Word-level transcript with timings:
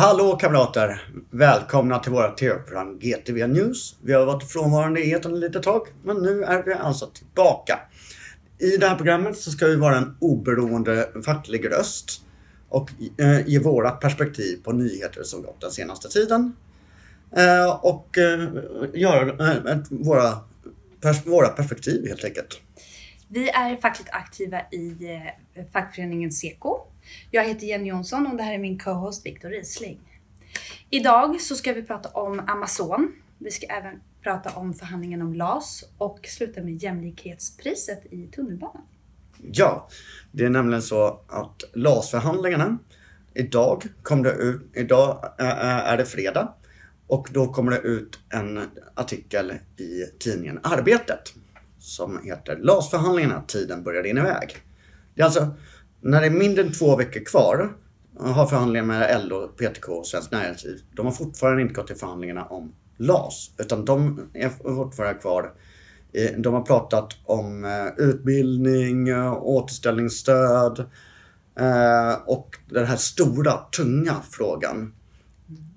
Hallå 0.00 0.36
kamrater! 0.36 1.02
Välkomna 1.30 1.98
till 1.98 2.12
våra 2.12 2.30
tv-program 2.30 2.98
GTV 2.98 3.46
News. 3.46 3.96
Vi 4.02 4.12
har 4.12 4.26
varit 4.26 4.52
frånvarande 4.52 5.00
i 5.00 5.12
etern 5.12 5.34
ett 5.34 5.40
litet 5.40 5.62
tag, 5.62 5.86
men 6.04 6.16
nu 6.16 6.44
är 6.44 6.62
vi 6.62 6.72
alltså 6.72 7.06
tillbaka. 7.06 7.80
I 8.58 8.76
det 8.76 8.88
här 8.88 8.96
programmet 8.96 9.38
så 9.38 9.50
ska 9.50 9.66
vi 9.66 9.76
vara 9.76 9.96
en 9.96 10.16
oberoende 10.20 11.08
facklig 11.24 11.70
röst 11.72 12.22
och 12.68 12.90
eh, 13.18 13.48
ge 13.48 13.58
våra 13.58 13.90
perspektiv 13.90 14.62
på 14.64 14.72
nyheter 14.72 15.22
som 15.22 15.42
gått 15.42 15.60
den 15.60 15.70
senaste 15.70 16.08
tiden. 16.08 16.56
Eh, 17.36 17.84
och 17.84 18.18
eh, 18.18 18.48
göra 18.94 19.50
eh, 19.52 19.78
våra, 19.90 20.38
pers 21.00 21.26
våra 21.26 21.48
perspektiv 21.48 22.08
helt 22.08 22.24
enkelt. 22.24 22.60
Vi 23.28 23.48
är 23.48 23.76
fackligt 23.76 24.10
aktiva 24.12 24.60
i 24.60 24.96
eh, 25.54 25.64
fackföreningen 25.72 26.32
Seko. 26.32 26.86
Jag 27.30 27.44
heter 27.44 27.66
Jenny 27.66 27.88
Jonsson 27.88 28.26
och 28.26 28.36
det 28.36 28.42
här 28.42 28.54
är 28.54 28.58
min 28.58 28.78
co-host 28.78 29.26
Viktor 29.26 29.48
Risling. 29.48 30.00
Idag 30.90 31.40
så 31.40 31.56
ska 31.56 31.72
vi 31.72 31.82
prata 31.82 32.08
om 32.08 32.40
Amazon. 32.48 33.12
Vi 33.38 33.50
ska 33.50 33.66
även 33.66 34.00
prata 34.22 34.50
om 34.50 34.74
förhandlingen 34.74 35.22
om 35.22 35.34
LAS 35.34 35.84
och 35.98 36.18
sluta 36.22 36.62
med 36.62 36.82
jämlikhetspriset 36.82 38.06
i 38.10 38.26
tunnelbanan. 38.26 38.82
Ja, 39.52 39.88
det 40.32 40.44
är 40.44 40.50
nämligen 40.50 40.82
så 40.82 41.20
att 41.28 41.64
LAS-förhandlingarna, 41.74 42.78
idag 43.34 43.84
kom 44.02 44.22
det 44.22 44.32
ut, 44.32 44.62
idag 44.74 45.34
är 45.38 45.96
det 45.96 46.04
fredag 46.04 46.54
och 47.06 47.28
då 47.32 47.52
kommer 47.52 47.72
det 47.72 47.78
ut 47.78 48.18
en 48.30 48.60
artikel 48.94 49.52
i 49.76 50.04
tidningen 50.18 50.60
Arbetet 50.62 51.34
som 51.78 52.20
heter 52.24 52.56
LAS-förhandlingarna, 52.56 53.42
tiden 53.46 53.82
börjar 53.82 54.02
rinna 54.02 54.20
iväg. 54.20 54.56
Det 55.14 55.22
är 55.22 55.24
alltså 55.24 55.54
när 56.00 56.20
det 56.20 56.26
är 56.26 56.30
mindre 56.30 56.64
än 56.64 56.72
två 56.72 56.96
veckor 56.96 57.24
kvar 57.24 57.74
eh, 58.20 58.26
har 58.26 58.46
förhandlingar 58.46 58.86
med 58.86 59.26
LO, 59.28 59.48
PTK 59.48 59.88
och 59.88 60.06
Svenskt 60.06 60.32
Näringsliv. 60.32 60.80
De 60.96 61.06
har 61.06 61.12
fortfarande 61.12 61.62
inte 61.62 61.74
gått 61.74 61.86
till 61.86 61.96
förhandlingarna 61.96 62.44
om 62.44 62.72
LAS 62.96 63.50
utan 63.58 63.84
de 63.84 64.20
är 64.34 64.48
fortfarande 64.48 65.20
kvar. 65.20 65.52
Eh, 66.12 66.30
de 66.38 66.54
har 66.54 66.62
pratat 66.62 67.16
om 67.24 67.64
eh, 67.64 68.04
utbildning, 68.04 69.14
återställningsstöd 69.26 70.84
och 72.26 72.56
den 72.68 72.86
här 72.86 72.96
stora, 72.96 73.52
tunga 73.76 74.16
frågan 74.30 74.94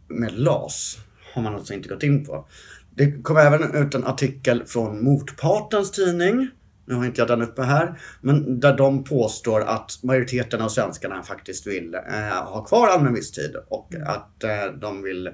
med 0.07 0.39
LAS 0.39 0.97
har 1.33 1.41
man 1.41 1.55
alltså 1.55 1.73
inte 1.73 1.89
gått 1.89 2.03
in 2.03 2.25
på. 2.25 2.47
Det 2.95 3.11
kom 3.11 3.37
även 3.37 3.75
ut 3.75 3.95
en 3.95 4.03
artikel 4.03 4.63
från 4.65 5.03
motpartens 5.03 5.91
tidning. 5.91 6.49
Nu 6.85 6.93
har 6.93 7.05
inte 7.05 7.21
jag 7.21 7.27
den 7.27 7.41
uppe 7.41 7.61
här. 7.61 7.99
Men 8.21 8.59
där 8.59 8.77
de 8.77 9.03
påstår 9.03 9.61
att 9.61 9.99
majoriteten 10.03 10.61
av 10.61 10.69
svenskarna 10.69 11.23
faktiskt 11.23 11.67
vill 11.67 11.93
eh, 11.93 12.01
ha 12.29 12.63
kvar 12.63 12.87
allmän 12.87 13.13
visstid 13.13 13.55
och 13.67 13.95
att 14.05 14.43
eh, 14.43 14.65
de 14.81 15.03
vill 15.03 15.29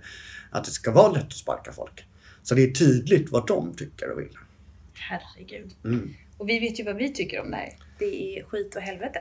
att 0.51 0.63
det 0.63 0.71
ska 0.71 0.91
vara 0.91 1.11
lätt 1.11 1.25
att 1.25 1.33
sparka 1.33 1.71
folk. 1.71 2.05
Så 2.43 2.55
det 2.55 2.63
är 2.63 2.71
tydligt 2.71 3.31
vad 3.31 3.47
de 3.47 3.75
tycker 3.75 4.11
och 4.11 4.19
vill. 4.19 4.37
Herregud. 4.93 5.75
Mm. 5.83 6.13
Och 6.37 6.49
vi 6.49 6.59
vet 6.59 6.79
ju 6.79 6.83
vad 6.83 6.95
vi 6.95 7.13
tycker 7.13 7.41
om 7.41 7.51
det 7.51 7.57
här. 7.57 7.73
Det 7.99 8.37
är 8.37 8.43
skit 8.43 8.75
och 8.75 8.81
helvete. 8.81 9.19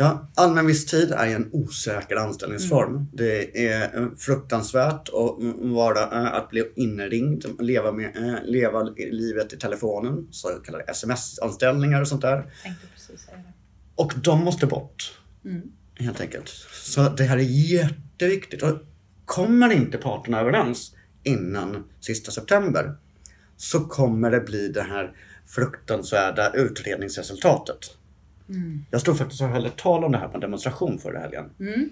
Ja, 0.00 0.28
allmän 0.34 0.66
visstid 0.66 1.12
är 1.12 1.26
en 1.26 1.48
osäker 1.52 2.16
anställningsform. 2.16 2.90
Mm. 2.90 3.06
Det 3.12 3.66
är 3.68 4.10
fruktansvärt 4.16 5.08
att, 5.08 5.36
vara, 5.56 6.02
eh, 6.02 6.34
att 6.34 6.50
bli 6.50 6.72
inringd, 6.76 7.44
leva, 7.60 7.92
med, 7.92 8.16
eh, 8.16 8.44
leva 8.44 8.82
livet 8.96 9.52
i 9.52 9.56
telefonen, 9.56 10.28
så 10.30 10.48
kallade 10.48 10.84
sms-anställningar 10.84 12.00
och 12.00 12.08
sånt 12.08 12.22
där. 12.22 12.52
Och 13.94 14.12
de 14.16 14.44
måste 14.44 14.66
bort. 14.66 15.18
Mm. 15.44 15.62
Helt 15.94 16.20
enkelt. 16.20 16.48
Så 16.72 17.08
det 17.08 17.24
här 17.24 17.36
är 17.36 17.72
jätteviktigt. 17.72 18.62
Och 18.62 18.78
kommer 19.24 19.72
inte 19.72 19.98
parterna 19.98 20.40
överens 20.40 20.94
innan 21.22 21.84
sista 22.00 22.30
september 22.30 22.96
så 23.56 23.80
kommer 23.80 24.30
det 24.30 24.40
bli 24.40 24.68
det 24.68 24.82
här 24.82 25.12
fruktansvärda 25.46 26.52
utredningsresultatet. 26.54 27.97
Mm. 28.48 28.84
Jag 28.90 29.00
stod 29.00 29.18
faktiskt 29.18 29.42
och 29.42 29.48
höll 29.48 29.66
ett 29.66 29.76
tal 29.76 30.04
om 30.04 30.12
det 30.12 30.18
här 30.18 30.28
på 30.28 30.34
en 30.34 30.40
demonstration 30.40 30.98
förra 30.98 31.18
helgen. 31.18 31.50
Mm. 31.60 31.90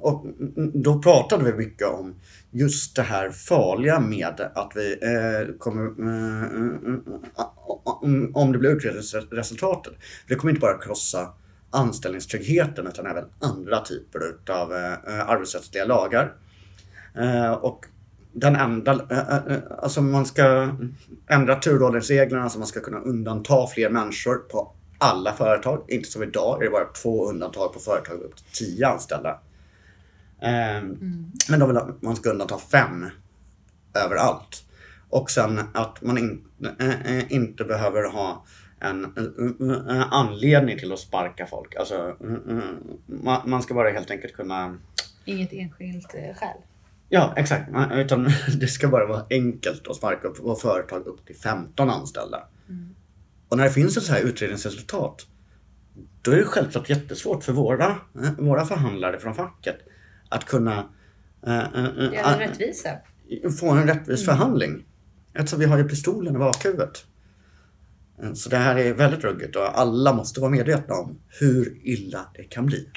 Och 0.00 0.26
då 0.74 1.02
pratade 1.02 1.44
vi 1.44 1.52
mycket 1.52 1.88
om 1.88 2.14
just 2.50 2.96
det 2.96 3.02
här 3.02 3.30
farliga 3.30 4.00
med 4.00 4.40
att 4.54 4.72
vi 4.74 4.92
eh, 4.92 5.54
kommer, 5.58 5.84
eh, 5.84 6.96
om 8.34 8.52
det 8.52 8.58
blir 8.58 8.70
utredningsresultatet, 8.70 9.92
det 10.28 10.34
kommer 10.34 10.50
inte 10.50 10.60
bara 10.60 10.78
krossa 10.78 11.28
anställningstryggheten 11.70 12.86
utan 12.86 13.06
även 13.06 13.24
andra 13.38 13.80
typer 13.80 14.20
av 14.50 14.72
eh, 14.72 15.28
arbetsrättsliga 15.30 15.84
lagar. 15.84 16.34
Eh, 17.14 17.52
och 17.52 17.86
den 18.32 18.56
enda, 18.56 18.92
eh, 19.10 19.36
eh, 19.36 19.62
alltså 19.78 20.02
man 20.02 20.26
ska 20.26 20.76
ändra 21.28 21.56
turordningsreglerna 21.56 22.48
så 22.48 22.58
man 22.58 22.68
ska 22.68 22.80
kunna 22.80 23.00
undanta 23.00 23.66
fler 23.66 23.90
människor 23.90 24.36
på 24.36 24.72
alla 25.02 25.32
företag. 25.32 25.84
Inte 25.88 26.10
som 26.10 26.22
idag 26.22 26.60
är 26.60 26.64
det 26.64 26.70
bara 26.70 26.84
två 26.84 27.28
undantag 27.28 27.72
på 27.72 27.80
företag 27.80 28.20
upp 28.20 28.36
till 28.36 28.44
tio 28.66 28.88
anställda. 28.88 29.40
Ehm, 30.40 30.84
mm. 30.84 31.32
Men 31.48 31.60
de 31.60 31.68
vill 31.68 31.76
att 31.76 32.02
man 32.02 32.16
ska 32.16 32.30
undanta 32.30 32.58
fem 32.58 33.06
överallt. 33.94 34.64
Och 35.08 35.30
sen 35.30 35.60
att 35.74 36.02
man 36.02 36.18
in, 36.18 36.44
äh, 36.78 37.32
inte 37.32 37.64
behöver 37.64 38.10
ha 38.10 38.44
en, 38.80 39.04
äh, 39.90 40.12
anledning 40.12 40.78
till 40.78 40.92
att 40.92 40.98
sparka 40.98 41.46
folk. 41.46 41.76
Alltså, 41.76 42.16
äh, 42.20 42.58
man, 43.06 43.50
man, 43.50 43.62
ska 43.62 43.74
bara 43.74 43.90
helt 43.90 44.10
enkelt 44.10 44.34
kunna... 44.34 44.78
Inget 45.24 45.52
enskilt 45.52 46.12
skäl? 46.12 46.56
Ja, 47.08 47.32
exakt. 47.36 47.70
Utan 47.92 48.30
det 48.60 48.66
ska 48.66 48.88
bara 48.88 49.06
vara 49.06 49.26
enkelt 49.30 49.88
att 49.88 49.96
sparka 49.96 50.28
på 50.28 50.54
företag 50.54 51.06
upp 51.06 51.26
till 51.26 51.36
15 51.36 51.90
anställda. 51.90 52.48
Mm. 52.68 52.94
Och 53.52 53.58
när 53.58 53.64
det 53.64 53.70
finns 53.70 53.96
ett 53.96 54.02
så 54.02 54.12
här 54.12 54.20
utredningsresultat, 54.20 55.26
då 56.22 56.30
är 56.30 56.36
det 56.36 56.44
självklart 56.44 56.90
jättesvårt 56.90 57.44
för 57.44 57.52
våra, 57.52 57.86
eh, 58.22 58.32
våra 58.38 58.64
förhandlare 58.64 59.18
från 59.18 59.34
facket 59.34 59.76
att 60.28 60.44
kunna 60.44 60.88
äh, 61.46 61.58
äh, 61.58 62.14
Göra 62.14 62.40
rättvisa. 62.40 62.90
Få 63.60 63.70
en 63.70 63.86
rättvis 63.86 64.22
mm. 64.22 64.36
förhandling. 64.36 64.84
Eftersom 65.34 65.58
vi 65.58 65.64
har 65.66 65.78
ju 65.78 65.88
pistolen 65.88 66.34
i 66.34 66.38
bakhuvudet. 66.38 67.04
Så 68.34 68.48
det 68.48 68.56
här 68.56 68.76
är 68.76 68.94
väldigt 68.94 69.24
ruggigt 69.24 69.56
och 69.56 69.78
alla 69.78 70.12
måste 70.12 70.40
vara 70.40 70.50
medvetna 70.50 70.94
om 70.94 71.18
hur 71.40 71.80
illa 71.82 72.26
det 72.34 72.44
kan 72.44 72.66
bli. 72.66 72.88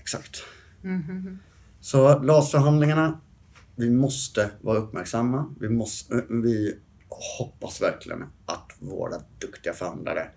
Exakt. 0.00 0.42
Mm. 0.84 1.38
Så 1.80 2.22
LAS-förhandlingarna, 2.22 3.20
vi 3.76 3.90
måste 3.90 4.50
vara 4.60 4.78
uppmärksamma. 4.78 5.54
Vi, 5.60 5.68
måste, 5.68 6.24
vi 6.28 6.78
hoppas 7.38 7.82
verkligen 7.82 8.24
att 8.46 8.72
våra 8.78 9.16
duktiga 9.38 9.72
förhandlare 9.72 10.28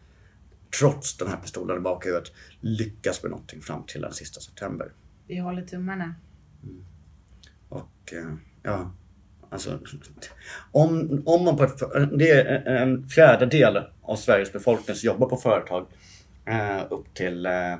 trots 0.79 1.17
den 1.17 1.27
här 1.27 1.37
pistolen 1.37 1.77
i 1.77 1.79
bakhuvudet 1.79 2.31
lyckas 2.61 3.23
med 3.23 3.31
någonting 3.31 3.61
fram 3.61 3.83
till 3.83 4.01
den 4.01 4.13
sista 4.13 4.41
september. 4.41 4.91
Vi 5.27 5.37
håller 5.37 5.61
tummarna. 5.61 6.15
Mm. 6.63 6.85
Och 7.69 8.13
eh, 8.13 8.33
ja, 8.63 8.91
alltså 9.49 9.79
om, 10.71 11.23
om 11.25 11.45
man 11.45 11.57
på 11.57 11.63
ett, 11.63 11.79
det 12.17 12.31
är 12.31 12.77
en 12.77 13.09
fjärdedel 13.09 13.83
av 14.01 14.15
Sveriges 14.15 14.53
befolkning 14.53 14.95
som 14.95 15.07
jobbar 15.07 15.29
på 15.29 15.37
företag 15.37 15.87
eh, 16.45 16.81
upp 16.89 17.13
till 17.13 17.45
eh, 17.45 17.73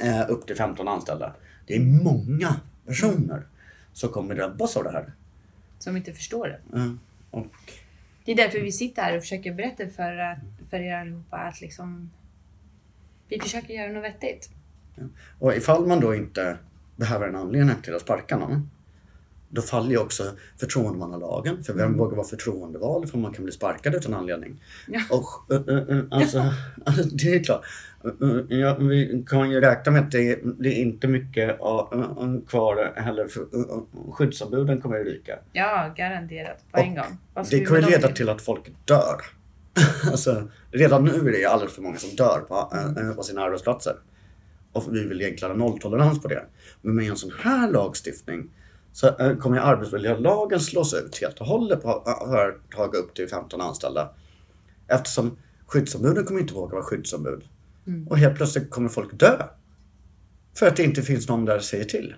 eh 0.00 0.24
upp 0.28 0.46
till 0.46 0.56
15 0.56 0.88
anställda. 0.88 1.34
Det 1.66 1.76
är 1.76 1.80
många 1.80 2.60
personer 2.86 3.46
som 3.92 4.08
kommer 4.08 4.34
drabbas 4.34 4.76
av 4.76 4.84
det 4.84 4.90
här. 4.90 5.12
Som 5.78 5.96
inte 5.96 6.12
förstår 6.12 6.48
det. 6.48 6.76
Mm. 6.76 6.98
Och 7.30 7.46
det 8.24 8.32
är 8.32 8.36
därför 8.36 8.60
vi 8.60 8.72
sitter 8.72 9.02
här 9.02 9.16
och 9.16 9.22
försöker 9.22 9.52
berätta 9.52 9.88
för, 9.88 10.38
för 10.70 10.76
er 10.80 10.94
allihopa 10.94 11.36
att 11.36 11.60
liksom, 11.60 12.10
vi 13.28 13.40
försöker 13.40 13.74
göra 13.74 13.92
något 13.92 14.04
vettigt. 14.04 14.50
Ja. 14.94 15.02
Och 15.38 15.56
ifall 15.56 15.86
man 15.86 16.00
då 16.00 16.14
inte 16.14 16.58
behöver 16.96 17.28
en 17.28 17.36
anledning 17.36 17.76
till 17.82 17.94
att 17.94 18.02
sparka 18.02 18.36
någon, 18.36 18.70
då 19.54 19.62
faller 19.62 19.90
ju 19.90 19.98
också 19.98 20.32
förtroendemannalagen. 20.60 21.64
För 21.64 21.72
vem 21.72 21.86
mm. 21.86 21.98
vågar 21.98 22.16
vara 22.16 22.26
förtroendevald 22.26 23.10
för 23.10 23.18
man 23.18 23.32
kan 23.32 23.44
bli 23.44 23.52
sparkad 23.52 23.94
utan 23.94 24.14
anledning? 24.14 24.62
Ja. 24.88 25.00
Och, 25.10 25.54
uh, 25.54 25.68
uh, 25.68 26.04
alltså, 26.10 26.42
det 27.12 27.34
är 27.34 27.44
klart. 27.44 27.64
Ja, 28.48 28.76
vi 28.80 29.24
kan 29.26 29.50
ju 29.50 29.60
räkna 29.60 29.92
med 29.92 30.02
att 30.02 30.10
det, 30.10 30.40
det 30.58 30.68
är 30.68 30.82
inte 30.82 31.08
mycket 31.08 31.58
kvar 32.48 32.92
heller. 32.96 33.28
För 33.28 33.46
skyddsombuden 34.12 34.80
kommer 34.80 35.00
att 35.00 35.06
ryka. 35.06 35.38
Ja, 35.52 35.94
garanterat. 35.96 36.64
På 36.72 36.78
en 36.78 36.94
gång. 36.94 37.44
Det 37.50 37.64
kommer 37.64 37.82
leda 37.82 38.08
till 38.08 38.28
att 38.28 38.42
folk 38.42 38.72
dör. 38.84 39.20
alltså, 40.10 40.48
redan 40.70 41.04
nu 41.04 41.28
är 41.28 41.32
det 41.32 41.44
alldeles 41.44 41.74
för 41.74 41.82
många 41.82 41.96
som 41.96 42.16
dör 42.16 42.40
på, 42.48 42.72
på 43.16 43.22
sina 43.22 43.42
arbetsplatser. 43.42 43.94
Och 44.72 44.94
vi 44.94 45.08
vill 45.08 45.20
egentligen 45.20 45.60
ha 45.60 45.68
nolltolerans 45.68 46.22
på 46.22 46.28
det. 46.28 46.44
Men 46.82 46.94
med 46.94 47.10
en 47.10 47.16
sån 47.16 47.32
här 47.42 47.70
lagstiftning 47.70 48.50
så 48.94 49.36
kommer 49.40 49.58
arbetsmiljölagen 49.58 50.60
slås 50.60 50.94
ut 50.94 51.20
helt 51.20 51.40
och 51.40 51.46
hållet 51.46 51.82
på 51.82 52.02
företag 52.26 52.94
upp 52.94 53.14
till 53.14 53.28
15 53.28 53.60
anställda. 53.60 54.10
Eftersom 54.88 55.38
skyddsombuden 55.66 56.24
kommer 56.24 56.40
inte 56.40 56.54
våga 56.54 56.72
vara 56.72 56.84
skyddsombud. 56.84 57.44
Mm. 57.86 58.08
Och 58.08 58.18
helt 58.18 58.36
plötsligt 58.36 58.70
kommer 58.70 58.88
folk 58.88 59.18
dö. 59.18 59.46
För 60.58 60.66
att 60.66 60.76
det 60.76 60.82
inte 60.84 61.02
finns 61.02 61.28
någon 61.28 61.44
där 61.44 61.58
som 61.58 61.64
säger 61.64 61.84
till. 61.84 62.14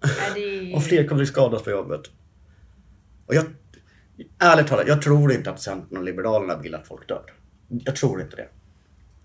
Är 0.00 0.34
det... 0.34 0.74
Och 0.74 0.84
fler 0.84 1.08
kommer 1.08 1.22
att 1.22 1.28
skadas 1.28 1.62
på 1.62 1.70
jobbet. 1.70 2.02
Och 3.26 3.34
jag, 3.34 3.44
ärligt 4.38 4.66
talat, 4.66 4.88
jag 4.88 5.02
tror 5.02 5.32
inte 5.32 5.50
att 5.50 5.60
Centern 5.60 5.98
och 5.98 6.04
Liberalerna 6.04 6.56
vill 6.56 6.74
att 6.74 6.86
folk 6.86 7.08
dör. 7.08 7.32
Jag 7.68 7.96
tror 7.96 8.20
inte 8.20 8.36
det. 8.36 8.48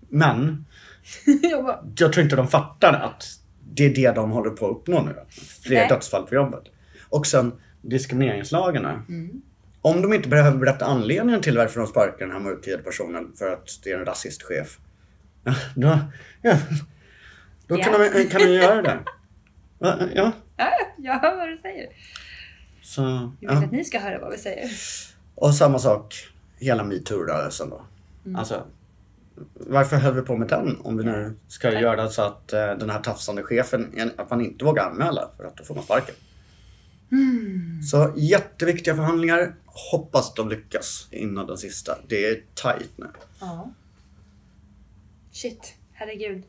Men 0.10 0.66
jag 1.96 2.14
tror 2.14 2.24
inte 2.24 2.36
de 2.36 2.48
fattar 2.48 2.94
att 2.94 3.43
det 3.76 3.86
är 3.86 3.96
det 3.96 4.12
de 4.12 4.32
håller 4.32 4.50
på 4.50 4.66
att 4.66 4.72
uppnå 4.72 5.02
nu. 5.02 5.16
Fler 5.64 5.76
Nej. 5.80 5.88
dödsfall 5.90 6.28
på 6.28 6.36
jobbet. 6.36 6.64
Och 7.10 7.28
sen 7.28 7.54
diskrimineringslagarna. 7.82 9.04
Mm. 9.10 9.42
Om 9.82 10.02
de 10.02 10.14
inte 10.14 10.30
behöver 10.30 10.58
berätta 10.58 10.86
anledningen 10.86 11.42
till 11.42 11.58
varför 11.58 11.80
de 11.80 11.88
sparkar 11.88 12.26
den 12.26 12.32
här 12.32 12.40
mörkhyade 12.40 12.84
personen 12.84 13.32
för 13.38 13.54
att 13.54 13.70
det 13.84 13.92
är 13.92 14.00
en 14.00 14.06
rasistchef. 14.06 14.80
Då, 15.76 16.00
ja, 16.42 16.58
då 17.68 17.78
kan, 17.78 17.94
Ja. 17.94 18.10
de, 18.14 18.26
kan 18.30 18.42
de 18.42 18.48
göra 18.54 18.82
det. 18.82 19.00
Ja, 19.80 19.98
ja, 20.16 20.32
jag 20.98 21.20
hör 21.20 21.38
vad 21.38 21.50
du 21.50 21.58
säger. 21.58 21.88
så, 22.82 23.02
Jag 23.40 23.50
vill 23.50 23.60
ja. 23.62 23.66
att 23.66 23.72
ni 23.72 23.84
ska 23.84 24.00
höra 24.00 24.20
vad 24.20 24.32
vi 24.32 24.38
säger. 24.38 24.70
Och 25.36 25.54
samma 25.56 25.80
sak, 25.80 26.16
hela 26.60 26.84
metoo-rörelsen 26.84 27.70
då. 27.70 27.82
Mm. 28.26 28.36
Alltså, 28.36 28.64
varför 29.54 29.98
höll 29.98 30.14
vi 30.14 30.22
på 30.22 30.38
med 30.38 30.48
den 30.48 30.82
om 30.82 30.98
vi 30.98 31.04
nu 31.04 31.38
ska 31.48 31.72
Tack. 31.72 31.82
göra 31.82 32.10
så 32.10 32.22
att 32.22 32.54
eh, 32.54 32.60
den 32.60 32.90
här 32.90 33.00
tafsande 33.02 33.44
chefen, 33.44 34.12
att 34.18 34.30
man 34.30 34.42
inte 34.42 34.66
vågar 34.66 34.90
anmäla 34.90 35.30
för 35.38 35.44
att 35.44 35.58
då 35.58 35.64
får 35.64 35.76
man 35.76 35.84
sparken. 35.84 36.16
Mm. 37.12 37.82
Så 37.84 38.14
jätteviktiga 38.18 38.96
förhandlingar. 38.96 39.56
Hoppas 39.92 40.34
de 40.34 40.50
lyckas 40.50 41.08
innan 41.12 41.48
den 41.48 41.58
sista. 41.58 41.98
Det 42.08 42.26
är 42.26 42.36
tight 42.36 42.92
nu. 42.96 43.08
Ja. 43.40 43.72
Shit, 45.32 45.74
herregud. 45.94 46.44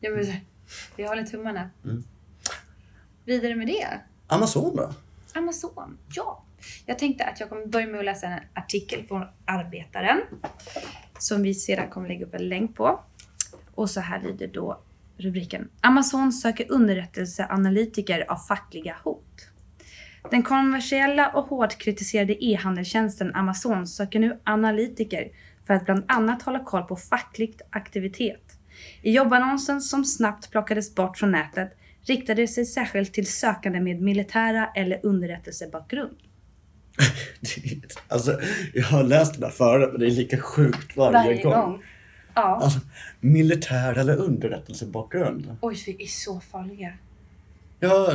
Jag 0.00 0.12
vill, 0.12 0.36
vi 0.96 1.04
håller 1.04 1.22
tummarna. 1.22 1.70
Mm. 1.84 2.04
Vidare 3.24 3.54
med 3.54 3.66
det. 3.66 4.00
Amazon 4.26 4.76
då? 4.76 4.94
Amazon, 5.34 5.98
ja. 6.14 6.44
Jag 6.86 6.98
tänkte 6.98 7.24
att 7.24 7.40
jag 7.40 7.48
kommer 7.48 7.66
börja 7.66 7.86
med 7.86 7.98
att 7.98 8.04
läsa 8.04 8.26
en 8.26 8.40
artikel 8.54 9.06
från 9.06 9.26
Arbetaren. 9.44 10.20
Som 11.18 11.42
vi 11.42 11.54
sedan 11.54 11.88
kommer 11.90 12.08
lägga 12.08 12.26
upp 12.26 12.34
en 12.34 12.48
länk 12.48 12.76
på. 12.76 13.00
Och 13.74 13.90
så 13.90 14.00
här 14.00 14.22
lyder 14.22 14.46
då 14.46 14.80
rubriken. 15.16 15.68
Amazon 15.80 16.32
söker 16.32 16.66
underrättelseanalytiker 16.72 18.30
av 18.30 18.36
fackliga 18.36 18.96
hot. 19.04 19.48
Den 20.30 20.42
kommersiella 20.42 21.28
och 21.28 21.44
hårt 21.44 21.78
kritiserade 21.78 22.44
e-handelstjänsten 22.44 23.34
Amazon 23.34 23.86
söker 23.86 24.18
nu 24.18 24.40
analytiker 24.44 25.28
för 25.66 25.74
att 25.74 25.84
bland 25.84 26.04
annat 26.08 26.42
hålla 26.42 26.64
koll 26.64 26.82
på 26.82 26.96
fackligt 26.96 27.62
aktivitet. 27.70 28.58
I 29.02 29.12
jobbannonsen 29.12 29.80
som 29.80 30.04
snabbt 30.04 30.50
plockades 30.50 30.94
bort 30.94 31.18
från 31.18 31.30
nätet 31.30 31.76
riktade 32.02 32.42
det 32.42 32.48
sig 32.48 32.64
särskilt 32.64 33.12
till 33.12 33.26
sökande 33.26 33.80
med 33.80 34.00
militära 34.00 34.70
eller 34.74 35.00
underrättelsebakgrund. 35.02 36.16
alltså, 38.08 38.40
jag 38.74 38.84
har 38.84 39.02
läst 39.02 39.34
det 39.34 39.40
där 39.40 39.50
förut 39.50 39.88
men 39.92 40.00
det 40.00 40.06
är 40.06 40.10
lika 40.10 40.40
sjukt 40.40 40.96
varje, 40.96 41.42
gång. 41.42 41.82
Ja. 42.34 42.60
Alltså, 42.62 42.80
militär 43.20 43.98
eller 43.98 44.16
underrättelsebakgrund. 44.16 45.56
Oj, 45.60 45.82
vi 45.86 46.04
är 46.04 46.06
så 46.06 46.40
farliga. 46.40 46.92
Ja, 47.80 48.12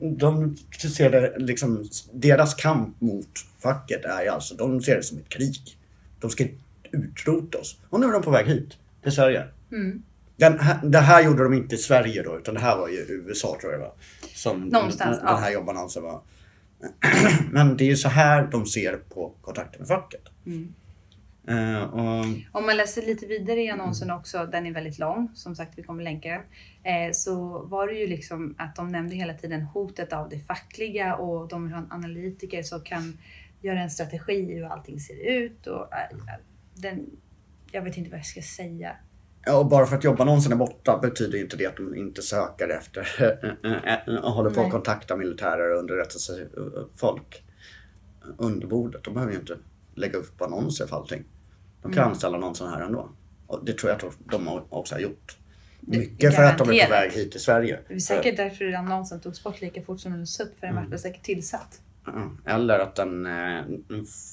de 0.00 0.56
ser 0.96 1.10
det 1.10 1.38
liksom, 1.38 1.88
deras 2.12 2.54
kamp 2.54 3.00
mot 3.00 3.28
facket 3.58 4.04
är 4.04 4.30
alltså, 4.30 4.54
de 4.54 4.80
ser 4.80 4.96
det 4.96 5.02
som 5.02 5.18
ett 5.18 5.28
krig. 5.28 5.78
De 6.20 6.30
ska 6.30 6.46
utrota 6.90 7.58
oss. 7.58 7.78
Och 7.90 8.00
nu 8.00 8.06
är 8.06 8.12
de 8.12 8.22
på 8.22 8.30
väg 8.30 8.46
hit, 8.46 8.76
till 9.02 9.12
Sverige. 9.12 9.44
Mm. 9.72 10.02
Den 10.36 10.58
här, 10.58 10.80
det 10.86 10.98
här 10.98 11.22
gjorde 11.22 11.42
de 11.42 11.54
inte 11.54 11.74
i 11.74 11.78
Sverige 11.78 12.22
då, 12.22 12.38
utan 12.38 12.54
det 12.54 12.60
här 12.60 12.76
var 12.76 12.88
ju 12.88 13.06
USA 13.08 13.56
tror 13.60 13.72
jag 13.72 13.80
var. 13.80 13.92
Som 14.34 14.60
Någonstans, 14.60 15.16
den, 15.16 15.26
ja. 15.26 15.34
den 15.34 15.42
här 15.42 15.52
jobbannonsen 15.52 16.02
var. 16.02 16.20
Men 17.50 17.76
det 17.76 17.84
är 17.84 17.88
ju 17.88 17.96
så 17.96 18.08
här 18.08 18.48
de 18.52 18.66
ser 18.66 18.96
på 18.96 19.34
kontakten 19.40 19.80
med 19.80 19.88
facket. 19.88 20.22
Mm. 20.46 20.74
Eh, 21.48 21.82
och, 21.82 22.24
Om 22.52 22.66
man 22.66 22.76
läser 22.76 23.02
lite 23.02 23.26
vidare 23.26 23.60
i 23.60 23.70
annonsen 23.70 24.10
också, 24.10 24.46
den 24.46 24.66
är 24.66 24.72
väldigt 24.72 24.98
lång, 24.98 25.30
som 25.34 25.56
sagt 25.56 25.78
vi 25.78 25.82
kommer 25.82 26.02
länka 26.02 26.28
den. 26.28 26.42
Eh, 26.92 27.12
så 27.12 27.62
var 27.62 27.86
det 27.86 27.94
ju 27.94 28.06
liksom 28.06 28.54
att 28.58 28.76
de 28.76 28.92
nämnde 28.92 29.16
hela 29.16 29.34
tiden 29.34 29.62
hotet 29.62 30.12
av 30.12 30.28
det 30.28 30.38
fackliga 30.38 31.16
och 31.16 31.48
de 31.48 31.64
vill 31.64 31.72
ha 31.72 31.80
en 31.80 31.92
analytiker 31.92 32.62
som 32.62 32.80
kan 32.80 33.18
göra 33.60 33.82
en 33.82 33.90
strategi 33.90 34.54
hur 34.54 34.64
allting 34.64 35.00
ser 35.00 35.28
ut. 35.28 35.66
Och, 35.66 35.94
eh, 35.94 36.18
den, 36.74 37.06
jag 37.72 37.82
vet 37.82 37.96
inte 37.96 38.10
vad 38.10 38.18
jag 38.18 38.26
ska 38.26 38.42
säga. 38.42 38.96
Ja, 39.46 39.58
och 39.58 39.66
bara 39.66 39.86
för 39.86 39.96
att 39.96 40.04
jobbannonsen 40.04 40.52
är 40.52 40.56
borta 40.56 40.98
betyder 41.02 41.38
inte 41.38 41.56
det 41.56 41.66
att 41.66 41.76
de 41.76 41.94
inte 41.96 42.22
söker 42.22 42.68
efter 42.68 43.08
och 44.22 44.32
håller 44.32 44.50
på 44.50 44.56
Nej. 44.56 44.66
att 44.66 44.72
kontakta 44.72 45.16
militärer 45.16 45.72
och 45.72 45.78
underrättelsefolk 45.78 47.42
under 48.38 48.66
bordet. 48.66 49.04
De 49.04 49.14
behöver 49.14 49.32
ju 49.32 49.38
inte 49.38 49.56
lägga 49.94 50.18
upp 50.18 50.42
annonser 50.42 50.86
för 50.86 50.96
allting. 50.96 51.24
De 51.82 51.92
kan 51.92 51.98
Mm. 52.02 52.08
anställa 52.12 52.38
någon 52.38 52.54
sån 52.54 52.68
här 52.70 52.80
ändå. 52.80 53.08
Och 53.46 53.64
det 53.64 53.72
tror 53.78 53.90
jag 53.92 54.04
att 54.04 54.16
de 54.30 54.60
också 54.68 54.94
har 54.94 55.00
gjort. 55.00 55.36
Mycket 55.80 56.36
för 56.36 56.42
att 56.42 56.58
de 56.58 56.70
är 56.70 56.84
på 56.86 56.90
väg 56.90 57.12
hit 57.12 57.30
till 57.32 57.40
Sverige. 57.40 57.80
Det 57.88 57.94
är 57.94 57.98
säkert 57.98 58.36
därför 58.36 58.72
annonsen 58.72 59.20
togs 59.20 59.44
bort 59.44 59.60
lika 59.60 59.82
fort 59.82 60.00
som 60.00 60.12
den 60.12 60.22
upp, 60.22 60.58
för 60.60 60.66
den 60.66 60.76
Mm. 60.76 60.90
var 60.90 60.98
säkert 60.98 61.22
tillsatt. 61.22 61.80
Eller 62.46 62.78
att 62.78 62.94
den, 62.94 63.26
eh, 63.26 63.62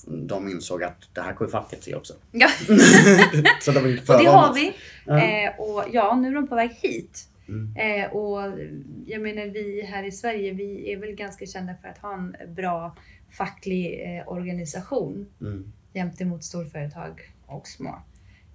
de 0.08 0.50
insåg 0.50 0.84
att 0.84 1.10
det 1.14 1.22
här 1.22 1.34
kommer 1.34 1.52
facket 1.52 1.84
se 1.84 1.96
också. 1.96 2.14
Ja, 2.32 2.48
Så 3.62 3.72
de 3.72 3.80
och 3.80 4.20
det 4.24 4.26
har 4.30 4.54
vi. 4.54 4.74
Ja. 5.06 5.20
Eh, 5.24 5.60
och 5.60 5.84
ja, 5.92 6.16
nu 6.16 6.28
är 6.28 6.34
de 6.36 6.48
på 6.48 6.56
väg 6.56 6.72
hit. 6.72 7.26
Mm. 7.48 7.76
Eh, 7.76 8.12
och 8.12 8.60
jag 9.06 9.22
menar 9.22 9.46
vi 9.46 9.82
här 9.82 10.04
i 10.04 10.12
Sverige, 10.12 10.54
vi 10.54 10.92
är 10.94 10.98
väl 10.98 11.12
ganska 11.12 11.46
kända 11.46 11.76
för 11.82 11.88
att 11.88 11.98
ha 11.98 12.14
en 12.14 12.36
bra 12.56 12.96
facklig 13.38 14.02
eh, 14.20 14.28
organisation 14.32 15.26
Mm. 15.42 15.72
gentemot 15.94 16.44
storföretag 16.44 17.22
och 17.46 17.68
små. 17.68 18.02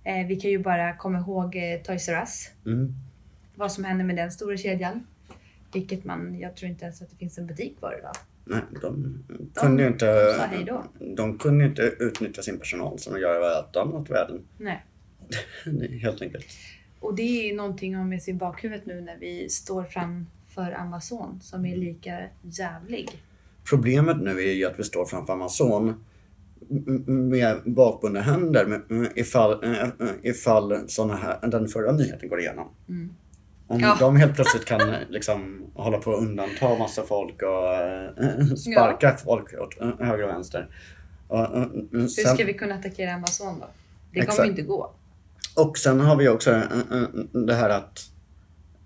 Eh, 0.05 0.27
vi 0.27 0.37
kan 0.37 0.51
ju 0.51 0.59
bara 0.59 0.97
komma 0.97 1.19
ihåg 1.19 1.57
eh, 1.57 1.81
Toys 1.83 2.09
R 2.09 2.15
Us, 2.21 2.51
Mm. 2.67 2.95
vad 3.55 3.73
som 3.73 3.85
hände 3.85 4.05
med 4.05 4.17
den 4.17 4.31
stora 4.33 4.57
kedjan. 4.57 5.07
Vilket 5.73 6.05
man, 6.05 6.39
jag 6.39 6.57
tror 6.57 6.71
inte 6.71 6.85
ens 6.85 7.03
att 7.03 7.11
det 7.11 7.17
finns 7.17 7.39
en 7.39 7.47
butik 7.47 7.79
kvar 7.79 7.97
idag. 7.99 8.13
Nej, 8.45 8.61
de 8.83 9.25
kunde 9.55 9.83
ju 9.83 9.89
inte, 9.89 10.07
de 10.99 11.15
de 11.15 11.39
kunde 11.39 11.65
inte 11.65 11.83
utnyttja 11.83 12.43
sin 12.43 12.59
personal 12.59 12.99
som 12.99 13.15
de 13.15 13.21
gör 13.21 13.41
i 13.41 13.55
allt 13.55 13.77
annat 13.77 14.11
världen. 14.11 14.45
Nej. 14.59 14.85
Helt 16.03 16.23
enkelt. 16.23 16.47
Och 17.01 17.15
det 17.15 17.51
är 17.51 17.55
någonting 17.55 17.95
ha 17.95 18.05
med 18.05 18.23
sig 18.23 18.35
i 18.35 18.37
bakhuvudet 18.37 18.87
nu 18.87 19.01
när 19.01 19.17
vi 19.17 19.49
står 19.49 19.85
framför 19.85 20.73
Amazon 20.73 21.41
som 21.43 21.67
är 21.67 21.77
lika 21.77 22.21
jävlig. 22.43 23.23
Problemet 23.69 24.21
nu 24.21 24.31
är 24.31 24.53
ju 24.53 24.65
att 24.65 24.79
vi 24.79 24.85
står 24.85 25.07
framför 25.07 25.33
Amazon 25.33 26.05
med 27.07 27.61
bakbundna 27.65 28.21
händer 28.21 28.83
ifall, 29.15 29.65
eh, 29.65 29.83
eh, 29.83 29.91
ifall 30.23 30.89
såna 30.89 31.17
här, 31.17 31.49
den 31.49 31.69
förra 31.69 31.93
nyheten 31.93 32.29
går 32.29 32.41
igenom. 32.41 32.69
Mm. 32.89 33.15
Om 33.67 33.81
Ja. 33.81 33.97
de 34.01 34.17
helt 34.17 34.35
plötsligt 34.35 34.65
kan 34.65 34.81
eh, 34.81 34.97
liksom 35.09 35.67
hålla 35.75 35.99
på 35.99 36.15
att 36.15 36.21
undanta 36.23 36.79
massa 36.79 37.03
folk 37.03 37.43
och 37.43 37.75
eh, 37.75 38.55
sparka 38.57 39.17
folk 39.25 39.55
åt 39.55 39.81
eh, 39.81 40.07
höger 40.07 40.23
och 40.25 40.29
vänster. 40.31 40.69
Och, 41.29 41.39
eh, 41.39 41.63
eh, 41.63 41.69
Hur 41.93 42.09
sen, 42.09 42.35
ska 42.35 42.45
vi 42.45 42.55
kunna 42.55 42.75
attackera 42.75 43.15
Amazon 43.15 43.59
då? 43.61 43.67
Det 44.13 44.21
kommer 44.21 44.29
Exakt. 44.33 44.49
inte 44.49 44.63
gå. 44.63 44.91
och 45.57 45.79
sen 45.79 46.01
har 46.01 46.17
vi 46.17 46.29
också 46.29 46.51
eh, 46.51 46.63
eh, 46.93 47.03
det 47.33 47.55
här 47.55 47.71
att 47.71 48.11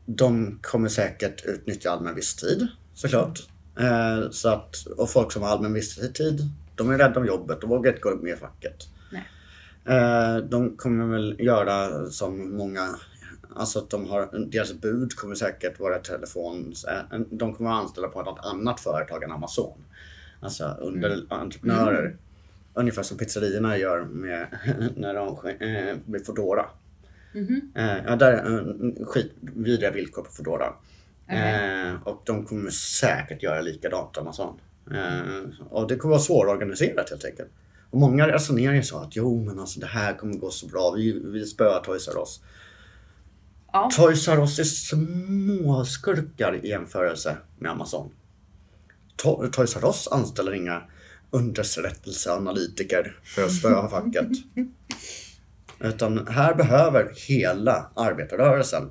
de 0.07 0.59
kommer 0.63 0.89
säkert 0.89 1.45
utnyttja 1.45 1.91
allmän 1.91 2.15
visstid 2.15 2.67
såklart. 2.95 3.39
Eh, 3.81 4.31
så 4.31 4.49
att, 4.49 4.77
och 4.97 5.11
folk 5.11 5.33
som 5.33 5.43
har 5.43 5.49
allmän 5.49 5.73
visstid, 5.73 6.41
de 6.75 6.91
är 6.91 6.99
rädda 6.99 7.21
om 7.21 7.27
jobbet 7.27 7.63
och 7.63 7.69
vågar 7.69 7.91
inte 7.91 8.03
gå 8.03 8.17
med 8.17 8.33
i 8.33 8.37
facket. 8.37 8.77
Nej. 9.13 9.25
Eh, 9.99 10.37
de 10.37 10.77
kommer 10.77 11.07
väl 11.07 11.37
göra 11.39 12.07
som 12.11 12.57
många, 12.57 12.89
alltså 13.59 13.79
att 13.79 13.91
de 13.91 14.09
har, 14.09 14.47
deras 14.51 14.75
bud 14.75 15.17
kommer 15.17 15.35
säkert 15.35 15.81
vara 15.81 15.99
telefon, 15.99 16.75
de 17.31 17.55
kommer 17.55 17.71
vara 17.71 17.81
anställda 17.81 18.09
på 18.09 18.23
något 18.23 18.45
annat 18.45 18.81
företag 18.81 19.23
än 19.23 19.33
Amazon. 19.33 19.85
Alltså 20.41 20.65
underentreprenörer. 20.65 22.17
Ungefär 22.75 23.03
som 23.03 23.19
pizzerierna 23.19 23.77
gör 23.77 24.05
med, 24.05 24.47
när 24.97 25.15
de 25.15 25.49
eh, 25.49 25.97
med 26.07 26.27
Foodora. 26.27 26.67
Mhm. 27.33 27.73
Eh, 27.75 27.97
ja, 28.07 28.17
där 28.17 28.33
är 28.33 28.59
eh, 28.59 29.07
skitvidriga 29.07 29.91
villkor 29.91 30.23
på 30.23 30.31
Foodora. 30.31 30.73
Okej. 31.25 31.89
Eh, 31.89 32.03
och 32.03 32.23
de 32.25 32.45
kommer 32.45 32.71
säkert 32.71 33.43
göra 33.43 33.61
likadant 33.61 34.19
Amazon. 34.19 34.61
Eh, 34.91 35.67
och 35.71 35.89
det 35.89 35.97
kommer 35.97 36.13
vara 36.13 36.23
svårorganiserat 36.23 37.11
helt 37.11 37.25
enkelt. 37.25 37.49
Och 37.91 37.99
många 37.99 38.29
resonerar 38.29 38.75
ju 38.75 38.83
så 38.83 38.99
att 38.99 39.17
jo 39.17 39.45
men 39.45 39.59
alltså 39.59 39.81
det 39.81 39.87
här 39.87 40.15
kommer 40.15 40.35
gå 40.35 40.51
så 40.51 40.67
bra, 40.67 40.93
vi, 40.97 41.21
vi 41.25 41.45
spöar 41.45 41.81
Toys 41.81 42.09
R 42.09 42.19
Us. 42.21 42.41
Ja. 43.73 43.91
Toys 43.97 44.29
R 44.29 44.39
Us 44.41 44.59
är 44.59 44.65
småskurkar 44.65 46.65
i 46.65 46.69
jämförelse 46.69 47.37
med 47.59 47.71
Amazon. 47.71 48.11
To- 49.23 49.51
Toys 49.51 49.77
R 49.77 49.81
Us 49.85 50.09
anställer 50.09 50.55
inga 50.55 50.83
underrättelseanalytiker 51.31 53.19
för 53.23 53.45
att 53.45 53.53
spöa 53.55 53.89
facket. 53.89 54.29
Utan 55.81 56.27
här 56.29 56.55
behöver 56.55 57.13
hela 57.29 57.91
arbetarrörelsen 57.97 58.91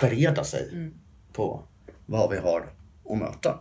bereda 0.00 0.44
sig 0.44 0.68
Mm. 0.72 0.94
på 1.32 1.64
vad 2.06 2.30
vi 2.30 2.36
har 2.36 2.72
att 3.10 3.18
möta. 3.18 3.60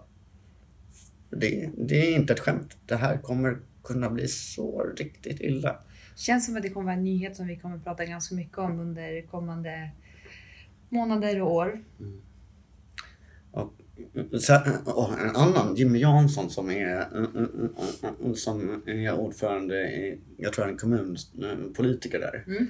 Det, 1.29 1.69
det 1.77 2.07
är 2.07 2.15
inte 2.15 2.33
ett 2.33 2.39
skämt. 2.39 2.77
Det 2.86 2.95
här 2.95 3.17
kommer 3.17 3.57
kunna 3.83 4.10
bli 4.10 4.27
så 4.27 4.83
riktigt 4.98 5.41
illa. 5.41 5.79
Känns 6.15 6.46
som 6.46 6.55
att 6.55 6.63
det 6.63 6.70
kommer 6.70 6.86
vara 6.86 6.96
en 6.96 7.03
nyhet 7.03 7.36
som 7.36 7.48
vi 7.48 7.55
kommer 7.55 7.77
prata 7.77 8.05
ganska 8.05 8.36
mycket 8.36 8.58
om 8.58 8.79
under 8.79 9.22
kommande 9.22 9.89
månader 10.89 11.41
och 11.41 11.53
år. 11.53 11.84
Så, 14.39 14.60
och 14.86 15.20
en 15.20 15.36
annan, 15.36 15.75
Jimmy 15.75 16.00
Jansson 16.00 16.50
som 16.50 16.70
är, 16.72 17.08
som 18.36 18.82
är 18.86 19.13
ordförande 19.13 19.75
i, 19.75 20.20
jag 20.38 20.53
tror 20.53 20.70
är 20.70 20.77
kommunpolitiker 20.77 22.20
där. 22.20 22.43
Mm. 22.48 22.67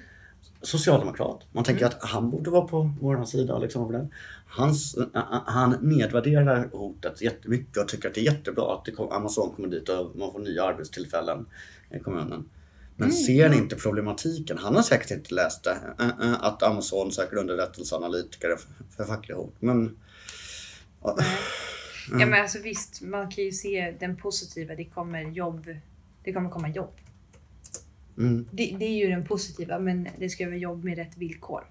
Socialdemokrat. 0.62 1.48
Man 1.52 1.64
tänker 1.64 1.86
att 1.86 2.04
han 2.04 2.30
borde 2.30 2.50
vara 2.50 2.68
på 2.68 2.94
vår 3.02 3.26
sida. 3.26 3.60
Liksom. 3.60 4.10
Hans, 4.46 4.98
han 5.46 5.78
nedvärderar 5.82 6.70
hotet 6.72 7.22
jättemycket 7.22 7.78
och 7.78 7.88
tycker 7.88 8.10
att 8.10 8.16
det 8.16 8.22
är 8.22 8.34
jättebra 8.34 8.74
att 8.74 9.12
Amazon 9.12 9.56
kommer 9.56 9.68
dit 9.70 9.90
och 9.90 10.16
man 10.16 10.32
får 10.32 10.40
nya 10.40 10.64
arbetstillfällen 10.64 11.46
i 11.92 12.00
kommunen. 12.00 12.50
Men 13.04 13.12
Mm, 13.12 13.26
ser 13.26 13.50
ja. 13.50 13.54
inte 13.56 13.76
problematiken. 13.76 14.58
Han 14.58 14.76
har 14.76 14.82
säkert 14.84 15.12
inte 15.12 15.34
läst 15.34 15.64
det. 15.64 15.78
äh, 16.00 16.08
äh, 16.30 16.34
Att 16.44 16.64
Amazon 16.64 17.12
söker 17.12 17.38
underrättelseanalytiker 17.38 18.58
för- 18.98 19.04
fackliga 19.06 19.38
hot. 19.38 19.56
Men 19.60 19.98
Ja 21.02 22.26
men 22.26 22.34
alltså 22.42 22.60
visst, 22.60 23.02
man 23.02 23.32
kan 23.32 23.44
ju 23.44 23.52
se 23.52 23.96
den 24.00 24.18
positiva. 24.18 24.76
Det 24.76 24.86
kommer 24.86 25.22
jobb. 25.32 25.68
Det 26.24 26.34
kommer 26.34 26.50
komma 26.50 26.70
jobb. 26.70 26.94
Mm. 28.18 28.48
Det, 28.52 28.76
det 28.80 28.86
är 28.86 28.98
ju 29.06 29.08
den 29.10 29.26
positiva, 29.26 29.80
men 29.80 30.08
det 30.18 30.30
ska 30.30 30.46
vara 30.46 30.56
jobb 30.56 30.84
med 30.84 30.98
rätt 30.98 31.18
villkor. 31.18 31.64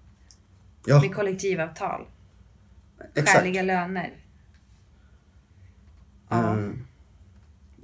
Ja, 0.87 1.01
Med 1.01 1.15
kollektivavtal, 1.15 2.07
exakt. 3.15 3.39
skäliga 3.39 3.63
löner. 3.63 4.11
Ja. 6.29 6.53
Mm. 6.53 6.85